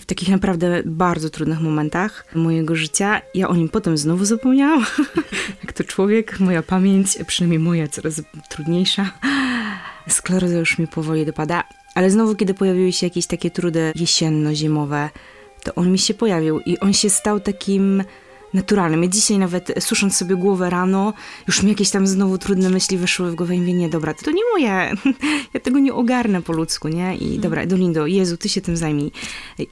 w 0.00 0.04
takich 0.04 0.28
naprawdę 0.28 0.82
bardzo 0.84 1.30
trudnych 1.30 1.60
momentach 1.60 2.26
mojego 2.34 2.76
życia. 2.76 3.20
Ja 3.34 3.48
o 3.48 3.56
nim 3.56 3.68
potem 3.68 3.98
znowu 3.98 4.24
zapomniałam. 4.24 4.84
Jak 5.62 5.72
to 5.72 5.84
człowiek, 5.84 6.40
moja 6.40 6.62
pamięć, 6.62 7.18
przynajmniej 7.26 7.58
moja, 7.58 7.88
coraz 7.88 8.22
trudniejsza. 8.48 9.10
Skleroza 10.08 10.58
już 10.58 10.78
mi 10.78 10.86
powoli 10.86 11.26
dopada. 11.26 11.64
Ale 11.94 12.10
znowu, 12.10 12.34
kiedy 12.34 12.54
pojawiły 12.54 12.92
się 12.92 13.06
jakieś 13.06 13.26
takie 13.26 13.50
trudy 13.50 13.92
jesienno-zimowe, 13.96 15.08
to 15.62 15.74
on 15.74 15.92
mi 15.92 15.98
się 15.98 16.14
pojawił 16.14 16.60
i 16.60 16.78
on 16.78 16.92
się 16.92 17.10
stał 17.10 17.40
takim 17.40 18.04
naturalnym. 18.54 19.02
Ja 19.02 19.08
dzisiaj 19.08 19.38
nawet 19.38 19.72
susząc 19.80 20.16
sobie 20.16 20.36
głowę 20.36 20.70
rano, 20.70 21.12
już 21.46 21.62
mi 21.62 21.68
jakieś 21.68 21.90
tam 21.90 22.06
znowu 22.06 22.38
trudne 22.38 22.70
myśli 22.70 22.98
wyszły 22.98 23.30
w 23.30 23.34
głowę 23.34 23.56
i 23.56 23.60
mówię, 23.60 23.72
nie, 23.72 23.88
dobra, 23.88 24.14
to 24.14 24.30
nie 24.30 24.42
moje, 24.52 24.92
ja 25.54 25.60
tego 25.60 25.78
nie 25.78 25.94
ogarnę 25.94 26.42
po 26.42 26.52
ludzku, 26.52 26.88
nie? 26.88 27.16
I 27.16 27.28
mm. 27.28 27.40
dobra, 27.40 27.66
Dolindo, 27.66 28.06
Jezu, 28.06 28.36
ty 28.36 28.48
się 28.48 28.60
tym 28.60 28.76
zajmij. 28.76 29.12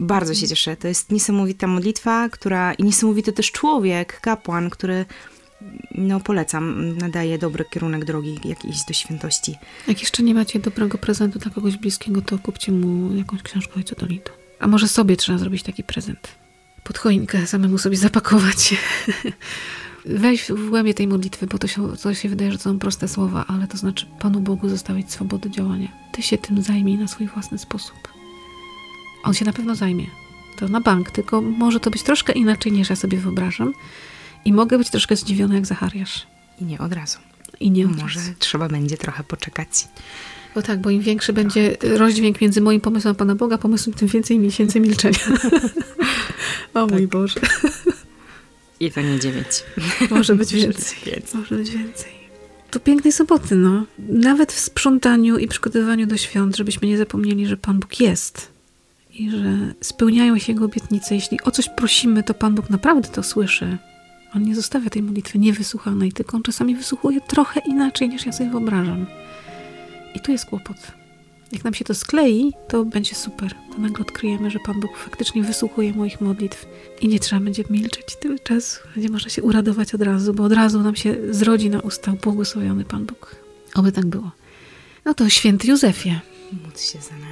Bardzo 0.01 0.35
się 0.35 0.49
cieszę. 0.49 0.77
To 0.77 0.89
jest 0.89 1.13
niesamowita 1.13 1.67
modlitwa, 1.67 2.29
która 2.29 2.75
i 2.75 2.83
niesamowity 2.83 3.33
też 3.33 3.53
człowiek, 3.53 4.21
kapłan, 4.21 4.71
który 4.71 5.05
no 5.95 6.21
polecam, 6.21 6.97
nadaje 6.99 7.39
dobry 7.39 7.65
kierunek 7.65 8.05
drogi, 8.05 8.41
jak 8.45 8.65
iść 8.65 8.85
do 8.89 8.95
świętości. 8.95 9.55
Jak 9.89 10.01
jeszcze 10.01 10.23
nie 10.23 10.35
macie 10.35 10.59
dobrego 10.59 10.99
prezentu 10.99 11.39
dla 11.39 11.51
kogoś 11.51 11.77
bliskiego, 11.77 12.23
to 12.23 12.39
kupcie 12.39 12.73
mu 12.73 13.15
jakąś 13.15 13.43
książkę 13.43 13.73
Ojca 13.77 13.97
Dolindo. 13.97 14.31
A 14.59 14.67
może 14.67 14.89
sobie 14.89 15.17
trzeba 15.17 15.39
zrobić 15.39 15.63
taki 15.63 15.85
prezent 15.85 16.42
pod 16.85 16.99
choinkę 16.99 17.47
samemu 17.47 17.79
sobie 17.79 17.97
zapakować. 17.97 18.75
Weź 20.07 20.45
w 20.49 20.71
głębie 20.71 20.95
tej 20.95 21.09
modlitwy, 21.09 21.47
bo 21.47 21.59
to 21.59 21.67
się, 21.67 21.97
to 21.97 22.15
się 22.15 22.29
wydaje, 22.29 22.53
że 22.53 22.59
to 22.59 22.65
są 22.65 22.79
proste 22.79 23.09
słowa, 23.09 23.45
ale 23.49 23.67
to 23.67 23.77
znaczy 23.79 24.07
Panu 24.19 24.41
Bogu 24.41 24.69
zostawić 24.69 25.13
swobodę 25.13 25.51
działania. 25.51 25.89
Ty 26.13 26.23
się 26.23 26.39
tym 26.39 26.63
zajmij 26.63 26.99
na 26.99 27.09
swój 27.09 27.27
własny 27.27 27.59
sposób. 27.59 27.97
On 29.25 29.35
się 29.35 29.45
na 29.45 29.53
pewno 29.53 29.75
zajmie. 29.75 30.07
To 30.59 30.69
na 30.69 30.81
bank, 30.81 31.11
tylko 31.11 31.43
może 31.43 31.81
to 31.81 31.91
być 31.91 32.03
troszkę 32.03 32.33
inaczej 32.33 32.73
niż 32.73 32.91
ja 32.91 32.97
sobie 32.97 33.19
wyobrażam. 33.19 33.75
I 34.45 34.53
mogę 34.53 34.79
być 34.79 34.91
troszkę 34.91 35.17
zdziwiona 35.17 35.55
jak 35.55 35.67
Zachariasz. 35.67 36.27
I 36.61 36.65
nie 36.65 36.79
od 36.79 36.93
razu. 36.93 37.19
I 37.61 37.71
nie 37.71 37.87
od 37.87 38.03
Może 38.03 38.21
razu. 38.21 38.33
trzeba 38.39 38.69
będzie 38.69 38.97
trochę 38.97 39.25
poczekać. 39.25 39.69
Bo 40.55 40.63
tak, 40.63 40.81
bo 40.81 40.91
im 40.91 41.03
większy 41.03 41.33
będzie 41.33 41.77
rozdźwięk 41.83 42.41
między 42.41 42.61
moim 42.61 42.81
pomysłem 42.81 43.15
Pana 43.15 43.35
Boga, 43.35 43.59
pomysłem, 43.59 43.95
tym 43.97 44.09
więcej 44.09 44.39
miesięcy 44.39 44.81
milczenia. 44.81 45.19
o 46.75 46.87
tak. 46.87 46.91
mój 46.91 47.07
Boże. 47.07 47.41
I 48.81 48.91
to 48.91 49.01
nie 49.01 49.21
dziewięć. 49.21 49.65
Może 50.11 50.35
być 50.35 50.55
więcej. 50.55 51.23
Może 51.35 51.55
być 51.55 51.71
więcej. 51.71 52.13
To 52.71 52.81
pięknej 52.81 53.13
soboty, 53.13 53.57
no. 53.57 53.85
Nawet 54.09 54.53
w 54.53 54.59
sprzątaniu 54.59 55.39
i 55.39 55.49
przygotowywaniu 55.49 56.07
do 56.07 56.17
świąt, 56.17 56.57
żebyśmy 56.57 56.89
nie 56.89 56.99
zapomnieli, 56.99 57.47
że 57.47 57.57
Pan 57.57 57.81
Bóg 57.81 58.01
jest. 58.01 58.53
I 59.15 59.31
że 59.31 59.75
spełniają 59.81 60.39
się 60.39 60.53
Jego 60.53 60.65
obietnice. 60.65 61.15
Jeśli 61.15 61.41
o 61.43 61.51
coś 61.51 61.69
prosimy, 61.69 62.23
to 62.23 62.35
Pan 62.35 62.55
Bóg 62.55 62.71
naprawdę 62.71 63.09
to 63.09 63.23
słyszy. 63.23 63.79
On 64.35 64.43
nie 64.43 64.55
zostawia 64.55 64.91
tej 64.91 65.03
modlitwy 65.03 65.39
niewysłuchanej, 65.39 66.13
tylko 66.13 66.37
on 66.37 66.43
czasami 66.43 66.77
wysłuchuje 66.77 67.21
trochę 67.21 67.61
inaczej, 67.61 68.09
niż 68.09 68.27
ja 68.27 68.33
sobie 68.33 68.51
wyobrażam. 68.51 69.07
I 70.15 70.21
tu 70.21 70.33
jest 70.33 70.47
kłopot. 70.47 70.77
Jak 71.53 71.65
nam 71.65 71.75
się 71.75 71.85
to 71.85 71.95
sklei, 71.95 72.53
to 72.69 72.85
będzie 72.85 73.15
super. 73.15 73.55
To 73.73 73.79
nagle 73.79 74.05
odkryjemy, 74.05 74.51
że 74.51 74.59
Pan 74.67 74.81
Bóg 74.81 74.97
faktycznie 74.97 75.43
wysłuchuje 75.43 75.93
moich 75.93 76.21
modlitw 76.21 76.67
i 77.01 77.09
nie 77.09 77.21
trzeba 77.21 77.41
będzie 77.41 77.65
milczeć 77.71 78.17
tyle 78.21 78.39
czasu. 78.39 78.81
Będzie 78.95 79.11
można 79.11 79.31
się 79.31 79.43
uradować 79.43 79.95
od 79.95 80.03
razu, 80.03 80.35
bo 80.35 80.45
od 80.45 80.53
razu 80.53 80.81
nam 80.81 80.97
się 80.97 81.17
zrodzi 81.31 81.71
na 81.71 81.81
ustach 81.81 82.15
błogosławiony 82.15 82.85
Pan 82.85 83.07
Bóg. 83.07 83.37
Oby 83.75 83.93
tak 83.93 84.07
było. 84.07 84.31
No 85.05 85.15
to 85.15 85.29
święty 85.29 85.69
Józefie. 85.69 86.21
Módl 86.53 86.79
się 86.79 86.99
za. 86.99 87.32